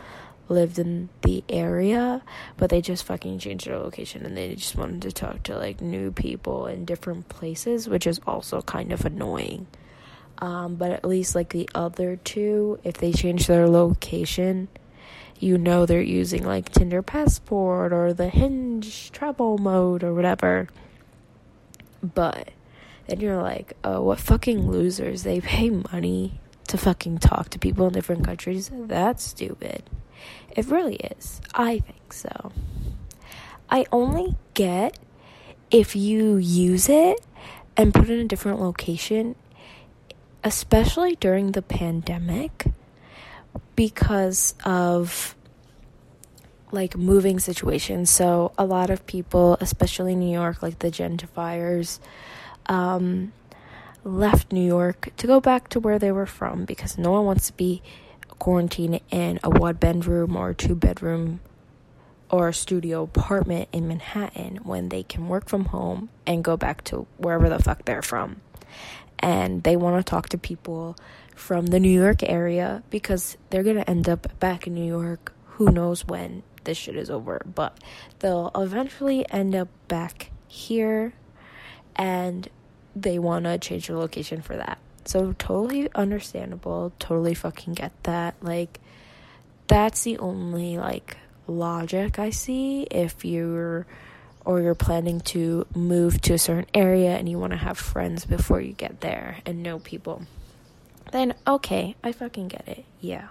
lived 0.51 0.79
in 0.79 1.09
the 1.23 1.44
area, 1.49 2.23
but 2.57 2.70
they 2.70 2.81
just 2.81 3.05
fucking 3.05 3.38
changed 3.38 3.66
their 3.66 3.79
location 3.79 4.27
and 4.27 4.37
they 4.37 4.55
just 4.55 4.77
wanted 4.77 5.01
to 5.03 5.12
talk 5.12 5.42
to 5.44 5.57
like 5.57 5.81
new 5.81 6.11
people 6.11 6.66
in 6.66 6.85
different 6.85 7.29
places, 7.29 7.88
which 7.88 8.07
is 8.07 8.20
also 8.27 8.61
kind 8.62 8.92
of 8.92 9.05
annoying. 9.05 9.66
Um, 10.38 10.75
but 10.77 10.90
at 10.90 11.05
least 11.05 11.35
like 11.35 11.51
the 11.51 11.68
other 11.75 12.16
two, 12.16 12.81
if 12.83 12.96
they 12.96 13.12
change 13.12 13.46
their 13.46 13.68
location, 13.68 14.68
you 15.38 15.57
know 15.57 15.87
they're 15.87 16.03
using 16.03 16.44
like 16.44 16.70
Tinder 16.70 17.03
Passport 17.03 17.92
or 17.92 18.12
the 18.12 18.29
Hinge 18.29 19.12
travel 19.12 19.57
mode 19.59 20.03
or 20.03 20.12
whatever. 20.12 20.68
But 22.02 22.50
then 23.06 23.20
you're 23.20 23.42
like, 23.42 23.74
oh, 23.84 24.02
what 24.02 24.20
fucking 24.20 24.70
losers. 24.70 25.22
They 25.22 25.40
pay 25.40 25.70
money 25.70 26.40
to 26.68 26.78
fucking 26.78 27.18
talk 27.18 27.50
to 27.50 27.58
people 27.58 27.86
in 27.88 27.92
different 27.92 28.24
countries. 28.24 28.70
That's 28.72 29.24
stupid. 29.24 29.82
It 30.56 30.66
really 30.66 30.96
is. 30.96 31.40
I 31.54 31.80
think 31.80 32.12
so. 32.12 32.52
I 33.68 33.86
only 33.92 34.36
get 34.54 34.98
if 35.70 35.94
you 35.94 36.36
use 36.36 36.88
it 36.88 37.20
and 37.76 37.94
put 37.94 38.10
it 38.10 38.14
in 38.14 38.20
a 38.20 38.28
different 38.28 38.60
location, 38.60 39.36
especially 40.42 41.16
during 41.16 41.52
the 41.52 41.62
pandemic, 41.62 42.66
because 43.76 44.54
of 44.64 45.34
like 46.72 46.96
moving 46.96 47.38
situations. 47.38 48.11
So, 48.11 48.52
a 48.59 48.64
lot 48.64 48.90
of 48.90 49.06
people, 49.06 49.56
especially 49.61 50.14
New 50.14 50.33
York, 50.33 50.62
like 50.62 50.78
the 50.78 50.90
gentrifiers, 50.90 51.98
um, 52.66 53.33
left 54.04 54.52
New 54.52 54.64
York 54.64 55.11
to 55.16 55.26
go 55.26 55.40
back 55.40 55.68
to 55.70 55.80
where 55.80 55.98
they 55.98 56.12
were 56.12 56.26
from 56.26 56.64
because 56.64 56.96
no 56.96 57.12
one 57.12 57.24
wants 57.24 57.48
to 57.48 57.52
be 57.54 57.83
quarantined 58.38 59.00
in 59.11 59.38
a 59.42 59.50
one 59.50 59.74
bedroom 59.76 60.37
or 60.37 60.54
two 60.54 60.74
bedroom 60.74 61.40
or 62.30 62.48
a 62.48 62.54
studio 62.54 63.02
apartment 63.02 63.68
in 63.72 63.88
Manhattan 63.88 64.59
when 64.59 64.88
they 64.88 65.02
can 65.02 65.28
work 65.28 65.48
from 65.48 65.66
home 65.66 66.09
and 66.26 66.44
go 66.44 66.56
back 66.56 66.85
to 66.85 67.06
wherever 67.16 67.48
the 67.48 67.59
fuck 67.59 67.85
they're 67.85 68.02
from. 68.02 68.40
And 69.18 69.62
they 69.64 69.76
want 69.76 70.04
to 70.04 70.09
talk 70.09 70.28
to 70.30 70.38
people 70.38 70.96
from 71.35 71.66
the 71.66 71.80
New 71.80 71.90
York 71.90 72.22
area 72.22 72.83
because 72.88 73.37
they're 73.50 73.62
going 73.62 73.76
to 73.76 73.90
end 73.90 74.09
up 74.09 74.38
back 74.38 74.66
in 74.66 74.74
New 74.74 74.87
York. 74.87 75.35
Who 75.56 75.70
knows 75.70 76.06
when 76.06 76.42
this 76.70 76.78
shit 76.78 76.94
is 76.94 77.11
over, 77.11 77.42
but 77.52 77.76
they'll 78.20 78.52
eventually 78.54 79.28
end 79.28 79.56
up 79.56 79.66
back 79.88 80.30
here 80.46 81.12
and 81.96 82.48
they 82.94 83.18
want 83.18 83.44
to 83.44 83.59
change 83.59 83.88
their 83.88 83.96
location 83.96 84.40
for 84.40 84.56
that. 84.56 84.78
So 85.04 85.35
totally 85.37 85.88
understandable, 85.96 86.92
totally 87.00 87.35
fucking 87.35 87.74
get 87.74 87.90
that. 88.04 88.37
Like 88.40 88.78
that's 89.66 90.04
the 90.04 90.18
only 90.18 90.78
like 90.78 91.16
logic 91.48 92.20
I 92.20 92.30
see 92.30 92.83
if 92.83 93.24
you're 93.24 93.85
or 94.44 94.61
you're 94.61 94.76
planning 94.76 95.20
to 95.20 95.66
move 95.74 96.20
to 96.20 96.35
a 96.35 96.38
certain 96.38 96.70
area 96.72 97.16
and 97.16 97.28
you 97.28 97.37
want 97.37 97.52
to 97.52 97.59
have 97.59 97.78
friends 97.78 98.24
before 98.24 98.61
you 98.61 98.74
get 98.74 99.00
there 99.00 99.38
and 99.44 99.64
know 99.64 99.80
people. 99.80 100.22
Then 101.11 101.35
okay, 101.48 101.96
I 102.04 102.12
fucking 102.12 102.46
get 102.46 102.68
it. 102.68 102.85
Yeah. 103.00 103.26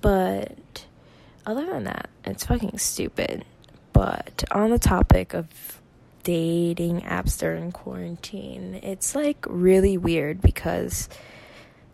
But 0.00 0.84
other 1.48 1.66
than 1.66 1.84
that, 1.84 2.08
it's 2.24 2.46
fucking 2.46 2.78
stupid. 2.78 3.44
But 3.92 4.44
on 4.52 4.70
the 4.70 4.78
topic 4.78 5.34
of 5.34 5.48
dating 6.28 7.00
apps 7.00 7.38
during 7.38 7.72
quarantine. 7.72 8.78
It's 8.82 9.14
like 9.14 9.46
really 9.48 9.96
weird 9.96 10.42
because 10.42 11.08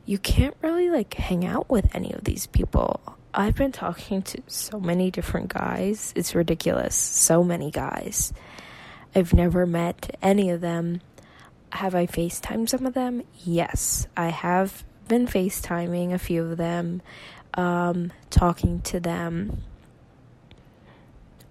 you 0.06 0.18
can't 0.18 0.56
really 0.60 0.90
like 0.90 1.14
hang 1.14 1.44
out 1.44 1.70
with 1.70 1.94
any 1.94 2.12
of 2.12 2.24
these 2.24 2.48
people. 2.48 3.00
I've 3.32 3.54
been 3.54 3.70
talking 3.70 4.22
to 4.22 4.42
so 4.48 4.80
many 4.80 5.12
different 5.12 5.54
guys. 5.54 6.12
It's 6.16 6.34
ridiculous. 6.34 6.96
So 6.96 7.44
many 7.44 7.70
guys. 7.70 8.32
I've 9.14 9.32
never 9.32 9.66
met 9.66 10.16
any 10.20 10.50
of 10.50 10.60
them. 10.60 11.00
Have 11.70 11.94
I 11.94 12.06
FaceTimed 12.06 12.68
some 12.68 12.86
of 12.86 12.94
them? 12.94 13.22
Yes. 13.44 14.08
I 14.16 14.30
have 14.30 14.82
been 15.06 15.28
FaceTiming 15.28 16.12
a 16.12 16.18
few 16.18 16.42
of 16.42 16.56
them, 16.56 17.02
um, 17.54 18.12
talking 18.30 18.80
to 18.82 19.00
them 19.00 19.62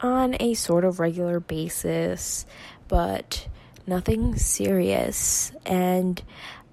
on 0.01 0.35
a 0.39 0.53
sort 0.53 0.83
of 0.83 0.99
regular 0.99 1.39
basis 1.39 2.45
but 2.87 3.47
nothing 3.87 4.35
serious. 4.37 5.51
And 5.65 6.21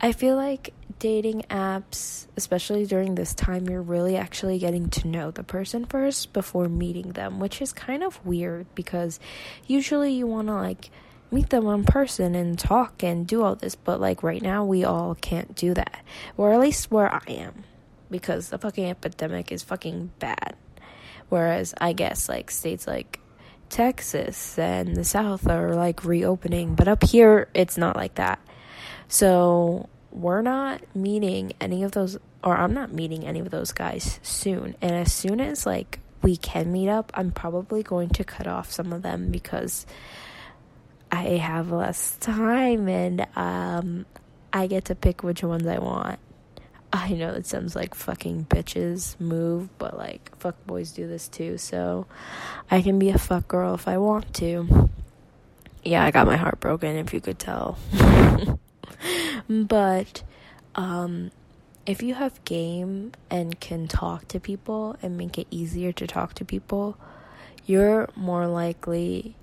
I 0.01 0.13
feel 0.13 0.37
like 0.37 0.75
dating 0.99 1.43
apps, 1.51 2.27
especially 2.37 2.87
during 2.87 3.15
this 3.15 3.35
time, 3.35 3.69
you're 3.69 3.83
really 3.83 4.17
actually 4.17 4.59
getting 4.59 4.91
to 4.91 5.09
know 5.09 5.31
the 5.31 5.43
person 5.43 5.85
first 5.87 6.33
before 6.33 6.69
meeting 6.69 7.13
them, 7.13 7.41
which 7.41 7.63
is 7.63 7.73
kind 7.73 8.03
of 8.03 8.25
weird 8.25 8.67
because 8.75 9.19
usually 9.67 10.13
you 10.13 10.27
want 10.27 10.49
to 10.49 10.55
like 10.55 10.91
meet 11.31 11.49
them 11.51 11.67
in 11.69 11.85
person 11.85 12.35
and 12.35 12.59
talk 12.59 13.03
and 13.03 13.27
do 13.27 13.43
all 13.43 13.55
this, 13.55 13.77
but 13.77 14.01
like 14.01 14.23
right 14.23 14.43
now 14.43 14.65
we 14.65 14.85
all 14.85 15.15
can't 15.15 15.55
do 15.55 15.73
that. 15.75 16.05
Or 16.37 16.53
at 16.53 16.61
least 16.61 16.91
where 16.91 17.13
I 17.13 17.23
am 17.29 17.65
because 18.11 18.49
the 18.49 18.59
fucking 18.59 18.87
epidemic 18.87 19.53
is 19.53 19.63
fucking 19.63 20.13
bad. 20.19 20.57
Whereas 21.29 21.75
I 21.81 21.93
guess 21.93 22.29
like 22.29 22.51
states 22.51 22.87
like 22.87 23.21
Texas 23.69 24.59
and 24.59 24.97
the 24.97 25.05
South 25.05 25.47
are 25.49 25.75
like 25.75 26.05
reopening, 26.05 26.75
but 26.75 26.89
up 26.89 27.05
here 27.05 27.49
it's 27.55 27.79
not 27.79 27.97
like 27.97 28.17
that. 28.17 28.41
So 29.09 29.89
we're 30.11 30.43
not 30.43 30.83
meeting 30.95 31.53
any 31.61 31.83
of 31.83 31.93
those, 31.93 32.19
or 32.43 32.57
I'm 32.57 32.75
not 32.75 32.93
meeting 32.93 33.27
any 33.27 33.41
of 33.41 33.51
those 33.51 33.73
guys 33.73 34.19
soon. 34.23 34.75
And 34.83 34.93
as 34.93 35.13
soon 35.13 35.41
as 35.41 35.67
like 35.67 36.01
we 36.23 36.37
can 36.37 36.73
meet 36.73 36.89
up, 36.89 37.13
I'm 37.15 37.31
probably 37.31 37.83
going 37.83 38.09
to 38.11 38.25
cut 38.25 38.47
off 38.47 38.71
some 38.71 38.93
of 38.93 39.03
them 39.03 39.31
because 39.31 39.87
I 41.13 41.23
have 41.39 41.71
less 41.71 42.17
time 42.19 42.89
and 42.89 43.27
um, 43.37 44.07
I 44.53 44.67
get 44.67 44.87
to 44.87 44.95
pick 44.95 45.23
which 45.23 45.43
ones 45.43 45.67
I 45.67 45.79
want. 45.79 46.19
I 46.93 47.13
know 47.13 47.31
it 47.33 47.47
sounds 47.47 47.77
like 47.77 47.95
fucking 47.95 48.47
bitches 48.47 49.19
move, 49.21 49.69
but 49.79 49.97
like 49.97 50.37
fuck 50.39 50.57
boys 50.67 50.91
do 50.91 51.07
this 51.07 51.29
too. 51.29 51.57
So 51.59 52.07
I 52.71 52.83
can 52.83 52.99
be 52.99 53.11
a 53.11 53.19
fuck 53.19 53.47
girl 53.47 53.75
if 53.75 53.87
I 53.87 53.99
want 53.99 54.35
to. 54.35 54.89
Yeah, 55.85 56.05
I 56.05 56.11
got 56.11 56.27
my 56.27 56.37
heart 56.37 56.61
broken 56.61 56.97
if 56.97 57.15
you 57.15 57.21
could 57.21 57.39
tell. 57.39 57.79
but 59.49 60.23
um 60.75 61.31
if 61.87 62.03
you 62.03 62.15
have 62.15 62.45
game 62.45 63.13
and 63.31 63.59
can 63.59 63.89
talk 63.89 64.29
to 64.29 64.41
people 64.41 64.97
and 65.03 65.17
make 65.17 65.39
it 65.39 65.47
easier 65.51 65.93
to 65.93 66.07
talk 66.07 66.35
to 66.35 66.45
people, 66.45 66.97
you're 67.67 68.09
more 68.15 68.47
likely 68.47 69.35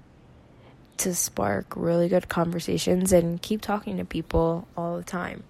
to 0.98 1.14
spark 1.14 1.74
really 1.76 2.08
good 2.10 2.28
conversations 2.30 3.12
and 3.12 3.42
keep 3.42 3.62
talking 3.62 3.98
to 3.98 4.06
people 4.06 4.68
all 4.76 4.98
the 4.98 5.04
time. 5.04 5.44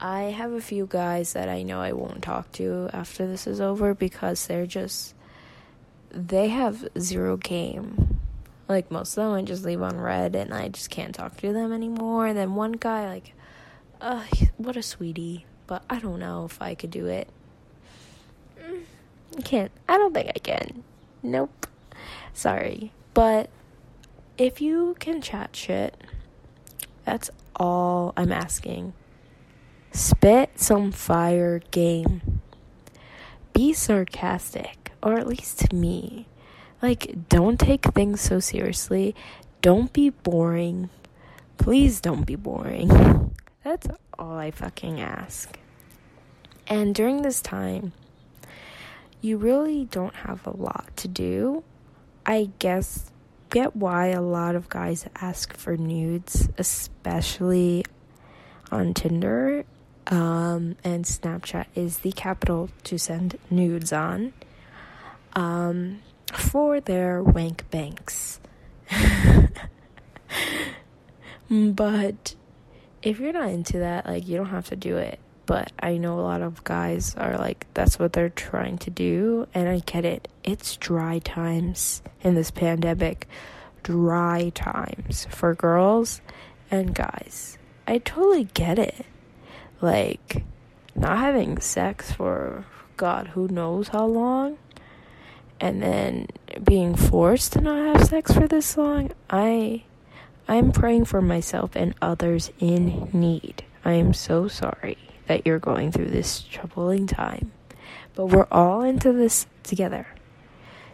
I 0.00 0.22
have 0.22 0.52
a 0.52 0.62
few 0.62 0.86
guys 0.86 1.34
that 1.34 1.50
I 1.50 1.62
know 1.62 1.80
I 1.80 1.92
won't 1.92 2.22
talk 2.22 2.50
to 2.52 2.88
after 2.92 3.26
this 3.26 3.46
is 3.46 3.60
over 3.60 3.94
because 3.94 4.46
they're 4.46 4.66
just 4.66 5.14
they 6.10 6.48
have 6.48 6.88
zero 6.98 7.36
game. 7.36 8.18
Like 8.66 8.90
most 8.90 9.16
of 9.18 9.24
them 9.24 9.34
I 9.34 9.42
just 9.42 9.64
leave 9.64 9.82
on 9.82 10.00
read 10.00 10.34
and 10.34 10.54
I 10.54 10.68
just 10.68 10.88
can't 10.88 11.14
talk 11.14 11.36
to 11.38 11.52
them 11.52 11.72
anymore. 11.72 12.26
And 12.26 12.38
then 12.38 12.54
one 12.54 12.72
guy 12.72 13.08
like 13.08 13.34
uh 14.00 14.24
what 14.56 14.76
a 14.76 14.82
sweetie, 14.82 15.44
but 15.66 15.82
I 15.90 15.98
don't 15.98 16.18
know 16.18 16.46
if 16.46 16.62
I 16.62 16.74
could 16.74 16.90
do 16.90 17.06
it. 17.06 17.28
Mm, 18.58 18.84
I 19.36 19.42
can't. 19.42 19.72
I 19.86 19.98
don't 19.98 20.14
think 20.14 20.30
I 20.34 20.38
can. 20.38 20.82
Nope. 21.22 21.66
Sorry. 22.32 22.92
But 23.12 23.50
if 24.38 24.62
you 24.62 24.96
can 24.98 25.20
chat 25.20 25.54
shit, 25.54 25.94
that's 27.04 27.28
all 27.54 28.14
I'm 28.16 28.32
asking. 28.32 28.94
Spit 29.92 30.50
some 30.60 30.92
fire 30.92 31.60
game. 31.72 32.40
Be 33.52 33.72
sarcastic, 33.72 34.92
or 35.02 35.18
at 35.18 35.26
least 35.26 35.58
to 35.60 35.74
me. 35.74 36.28
Like, 36.80 37.28
don't 37.28 37.58
take 37.58 37.86
things 37.86 38.20
so 38.20 38.38
seriously. 38.38 39.16
Don't 39.62 39.92
be 39.92 40.10
boring. 40.10 40.90
Please 41.58 42.00
don't 42.00 42.24
be 42.24 42.36
boring. 42.36 43.34
That's 43.64 43.88
all 44.16 44.38
I 44.38 44.52
fucking 44.52 45.00
ask. 45.00 45.58
And 46.68 46.94
during 46.94 47.22
this 47.22 47.40
time, 47.40 47.92
you 49.20 49.38
really 49.38 49.86
don't 49.86 50.14
have 50.14 50.46
a 50.46 50.56
lot 50.56 50.96
to 50.98 51.08
do. 51.08 51.64
I 52.24 52.50
guess 52.60 53.10
get 53.50 53.74
why 53.74 54.06
a 54.06 54.22
lot 54.22 54.54
of 54.54 54.68
guys 54.68 55.06
ask 55.16 55.52
for 55.52 55.76
nudes, 55.76 56.48
especially 56.56 57.84
on 58.70 58.94
Tinder 58.94 59.64
um, 60.06 60.76
and 60.82 61.04
Snapchat 61.04 61.66
is 61.74 61.98
the 61.98 62.12
capital 62.12 62.70
to 62.84 62.98
send 62.98 63.38
nudes 63.50 63.92
on 63.92 64.32
um, 65.34 66.00
for 66.32 66.80
their 66.80 67.22
wank 67.22 67.70
banks. 67.70 68.40
but 71.50 72.34
if 73.02 73.20
you're 73.20 73.32
not 73.32 73.50
into 73.50 73.78
that, 73.78 74.06
like, 74.06 74.26
you 74.26 74.36
don't 74.36 74.46
have 74.46 74.68
to 74.68 74.76
do 74.76 74.96
it. 74.96 75.18
But 75.46 75.72
I 75.80 75.96
know 75.96 76.20
a 76.20 76.22
lot 76.22 76.42
of 76.42 76.62
guys 76.62 77.16
are 77.16 77.36
like, 77.36 77.66
that's 77.74 77.98
what 77.98 78.12
they're 78.12 78.28
trying 78.28 78.78
to 78.78 78.90
do. 78.90 79.48
And 79.52 79.68
I 79.68 79.80
get 79.80 80.04
it. 80.04 80.28
It's 80.44 80.76
dry 80.76 81.18
times 81.18 82.02
in 82.22 82.34
this 82.34 82.52
pandemic. 82.52 83.26
Dry 83.82 84.52
times 84.54 85.26
for 85.30 85.54
girls 85.54 86.20
and 86.70 86.94
guys. 86.94 87.58
I 87.88 87.98
totally 87.98 88.44
get 88.44 88.78
it 88.78 89.04
like 89.80 90.44
not 90.94 91.18
having 91.18 91.58
sex 91.60 92.12
for 92.12 92.64
God 92.96 93.28
who 93.28 93.48
knows 93.48 93.88
how 93.88 94.06
long 94.06 94.58
and 95.60 95.82
then 95.82 96.26
being 96.64 96.94
forced 96.94 97.52
to 97.52 97.60
not 97.60 97.96
have 97.96 98.08
sex 98.08 98.32
for 98.32 98.48
this 98.48 98.76
long, 98.76 99.10
I 99.28 99.84
I'm 100.48 100.72
praying 100.72 101.04
for 101.04 101.20
myself 101.20 101.76
and 101.76 101.94
others 102.02 102.50
in 102.58 103.08
need. 103.12 103.64
I 103.84 103.92
am 103.92 104.12
so 104.14 104.48
sorry 104.48 104.98
that 105.26 105.46
you're 105.46 105.60
going 105.60 105.92
through 105.92 106.10
this 106.10 106.40
troubling 106.42 107.06
time. 107.06 107.52
But 108.14 108.26
we're 108.26 108.48
all 108.50 108.82
into 108.82 109.12
this 109.12 109.46
together. 109.62 110.08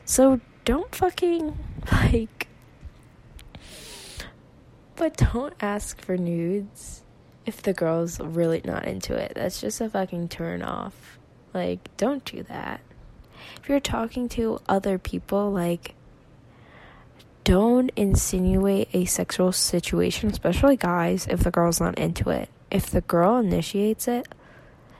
So 0.04 0.40
don't 0.64 0.94
fucking 0.94 1.56
like 1.92 2.48
but 4.96 5.16
don't 5.16 5.54
ask 5.60 6.00
for 6.00 6.16
nudes 6.16 7.02
if 7.46 7.62
the 7.62 7.72
girl's 7.72 8.20
really 8.20 8.60
not 8.64 8.84
into 8.84 9.14
it. 9.14 9.32
That's 9.34 9.60
just 9.60 9.80
a 9.80 9.88
fucking 9.88 10.28
turn 10.28 10.62
off. 10.62 11.18
Like, 11.54 11.96
don't 11.96 12.24
do 12.24 12.42
that. 12.44 12.80
If 13.62 13.68
you're 13.68 13.80
talking 13.80 14.28
to 14.30 14.60
other 14.68 14.98
people, 14.98 15.50
like, 15.52 15.94
don't 17.44 17.92
insinuate 17.94 18.88
a 18.92 19.04
sexual 19.04 19.52
situation, 19.52 20.30
especially 20.30 20.76
guys, 20.76 21.28
if 21.28 21.44
the 21.44 21.52
girl's 21.52 21.80
not 21.80 21.96
into 21.96 22.30
it. 22.30 22.48
If 22.70 22.90
the 22.90 23.02
girl 23.02 23.36
initiates 23.36 24.08
it, 24.08 24.26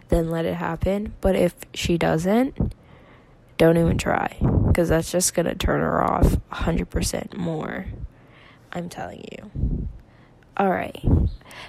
then 0.09 0.31
let 0.31 0.45
it 0.45 0.55
happen. 0.55 1.15
But 1.21 1.35
if 1.35 1.55
she 1.75 1.99
doesn't, 1.99 2.73
don't 3.59 3.77
even 3.77 3.99
try. 3.99 4.37
Because 4.69 4.91
that's 4.91 5.11
just 5.11 5.35
going 5.35 5.47
to 5.47 5.57
turn 5.57 5.81
her 5.81 6.05
off 6.05 6.37
100% 6.53 7.37
more. 7.37 7.87
I'm 8.73 8.89
telling 8.89 9.25
you. 9.33 9.89
All 10.57 10.71
right. 10.71 11.05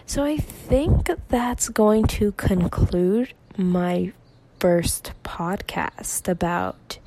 So 0.06 0.24
I 0.24 0.38
think 0.38 1.10
that's 1.28 1.68
going 1.70 2.06
to 2.08 2.32
conclude 2.34 3.34
my 3.58 4.14
first 4.60 5.12
podcast 5.24 6.28
about 6.30 7.00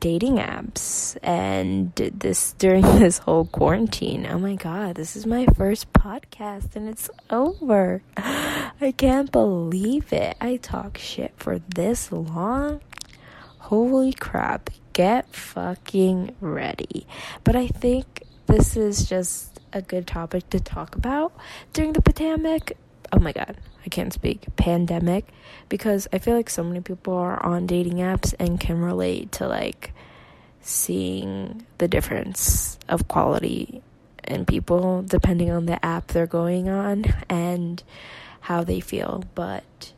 dating 0.00 0.36
apps 0.36 1.16
and 1.22 1.94
this 1.94 2.54
during 2.54 2.82
this 2.98 3.18
whole 3.18 3.44
quarantine. 3.44 4.26
Oh 4.26 4.38
my 4.38 4.54
god, 4.56 4.96
this 4.96 5.14
is 5.14 5.26
my 5.26 5.46
first 5.54 5.92
podcast 5.92 6.74
and 6.76 6.88
it's 6.88 7.10
over. 7.30 8.02
I 8.16 8.94
can't 8.96 9.30
believe 9.30 10.12
it. 10.12 10.36
I 10.40 10.56
talk 10.56 10.96
shit 10.96 11.34
for 11.36 11.58
this 11.58 12.10
long. 12.10 12.80
Holy 13.58 14.12
crap. 14.12 14.70
Get 14.92 15.34
fucking 15.34 16.34
ready. 16.40 17.06
But 17.44 17.54
I 17.54 17.68
think 17.68 18.22
this 18.46 18.76
is 18.76 19.08
just 19.08 19.60
a 19.72 19.82
good 19.82 20.06
topic 20.06 20.48
to 20.50 20.60
talk 20.60 20.94
about 20.94 21.32
during 21.72 21.92
the 21.92 22.02
pandemic. 22.02 22.76
Oh 23.12 23.18
my 23.18 23.32
god, 23.32 23.56
I 23.84 23.88
can't 23.88 24.12
speak. 24.12 24.46
Pandemic. 24.56 25.26
Because 25.68 26.08
I 26.12 26.18
feel 26.18 26.34
like 26.34 26.50
so 26.50 26.62
many 26.62 26.80
people 26.80 27.14
are 27.14 27.42
on 27.44 27.66
dating 27.66 27.96
apps 27.96 28.34
and 28.38 28.60
can 28.60 28.80
relate 28.80 29.32
to 29.32 29.48
like 29.48 29.92
seeing 30.60 31.66
the 31.78 31.88
difference 31.88 32.78
of 32.88 33.08
quality 33.08 33.82
in 34.24 34.44
people 34.44 35.02
depending 35.02 35.50
on 35.50 35.66
the 35.66 35.84
app 35.84 36.06
they're 36.08 36.26
going 36.26 36.68
on 36.68 37.04
and 37.28 37.82
how 38.40 38.64
they 38.64 38.80
feel. 38.80 39.24
But 39.34 39.92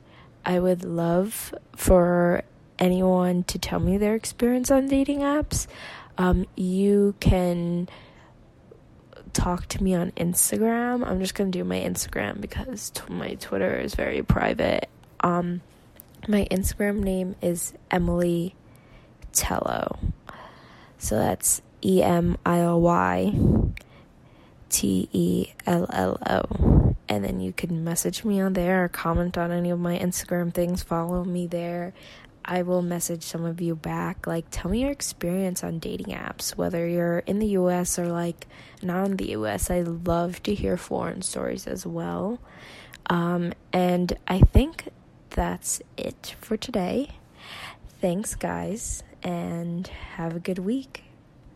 I 0.45 0.59
would 0.59 0.85
love 0.85 1.55
for 1.77 2.43
anyone 2.79 3.45
to 3.45 3.59
tell 3.59 3.81
me 3.81 3.99
their 3.99 4.15
experience 4.15 4.71
on 4.71 4.89
dating 4.89 5.21
apps. 5.21 5.67
Um, 6.19 6.47
you 6.55 7.15
can 7.21 7.89
talk 9.35 9.67
to 9.69 9.83
me 9.83 9.95
on 9.95 10.13
Instagram. 10.13 11.07
I'm 11.07 11.21
just 11.21 11.35
going 11.35 11.51
to 11.53 11.59
do 11.59 11.65
my 11.65 11.81
Instagram 11.81 12.41
because 12.41 12.91
t- 12.91 13.03
my 13.09 13.35
Twitter 13.35 13.77
is 13.77 13.95
very 13.95 14.23
private. 14.23 14.89
Um, 15.21 15.61
my 16.27 16.47
Instagram 16.51 17.01
name 17.01 17.37
is 17.43 17.75
Emily 17.91 18.55
Tello. 19.33 19.99
So 20.99 21.17
that's 21.17 21.61
E 21.85 22.03
M 22.03 22.39
I 22.47 22.61
L 22.61 22.81
Y 22.81 23.35
T 24.71 25.09
E 25.13 25.53
L 25.67 25.87
L 25.93 26.19
O. 26.27 26.97
And 27.07 27.25
then 27.25 27.41
you 27.41 27.53
can 27.53 27.85
message 27.85 28.25
me 28.25 28.41
on 28.41 28.55
there 28.55 28.85
or 28.85 28.89
comment 28.89 29.37
on 29.37 29.51
any 29.53 29.69
of 29.71 29.79
my 29.79 29.99
Instagram 29.99 30.55
things. 30.55 30.83
Follow 30.83 31.25
me 31.25 31.47
there. 31.47 31.93
I 32.45 32.63
will 32.63 32.83
message 32.83 33.23
some 33.23 33.45
of 33.45 33.61
you 33.61 33.75
back. 33.75 34.27
Like, 34.27 34.47
tell 34.51 34.71
me 34.71 34.83
your 34.83 34.91
experience 34.91 35.65
on 35.65 35.79
dating 35.79 36.15
apps, 36.15 36.57
whether 36.57 36.87
you're 36.87 37.21
in 37.21 37.39
the 37.39 37.49
US 37.49 37.99
or 37.99 38.09
like 38.09 38.47
not 38.83 39.07
in 39.07 39.17
the 39.17 39.31
US. 39.31 39.71
I 39.71 39.81
love 39.81 40.43
to 40.45 40.55
hear 40.55 40.77
foreign 40.77 41.23
stories 41.23 41.67
as 41.67 41.87
well. 41.87 42.41
Um, 43.07 43.53
and 43.73 44.17
I 44.29 44.41
think 44.41 44.89
that's 45.31 45.81
it 45.97 46.35
for 46.41 46.57
today. 46.57 47.11
Thanks, 48.01 48.35
guys, 48.35 49.03
and 49.23 49.87
have 49.87 50.37
a 50.37 50.41
good 50.41 50.59
week. 50.59 51.04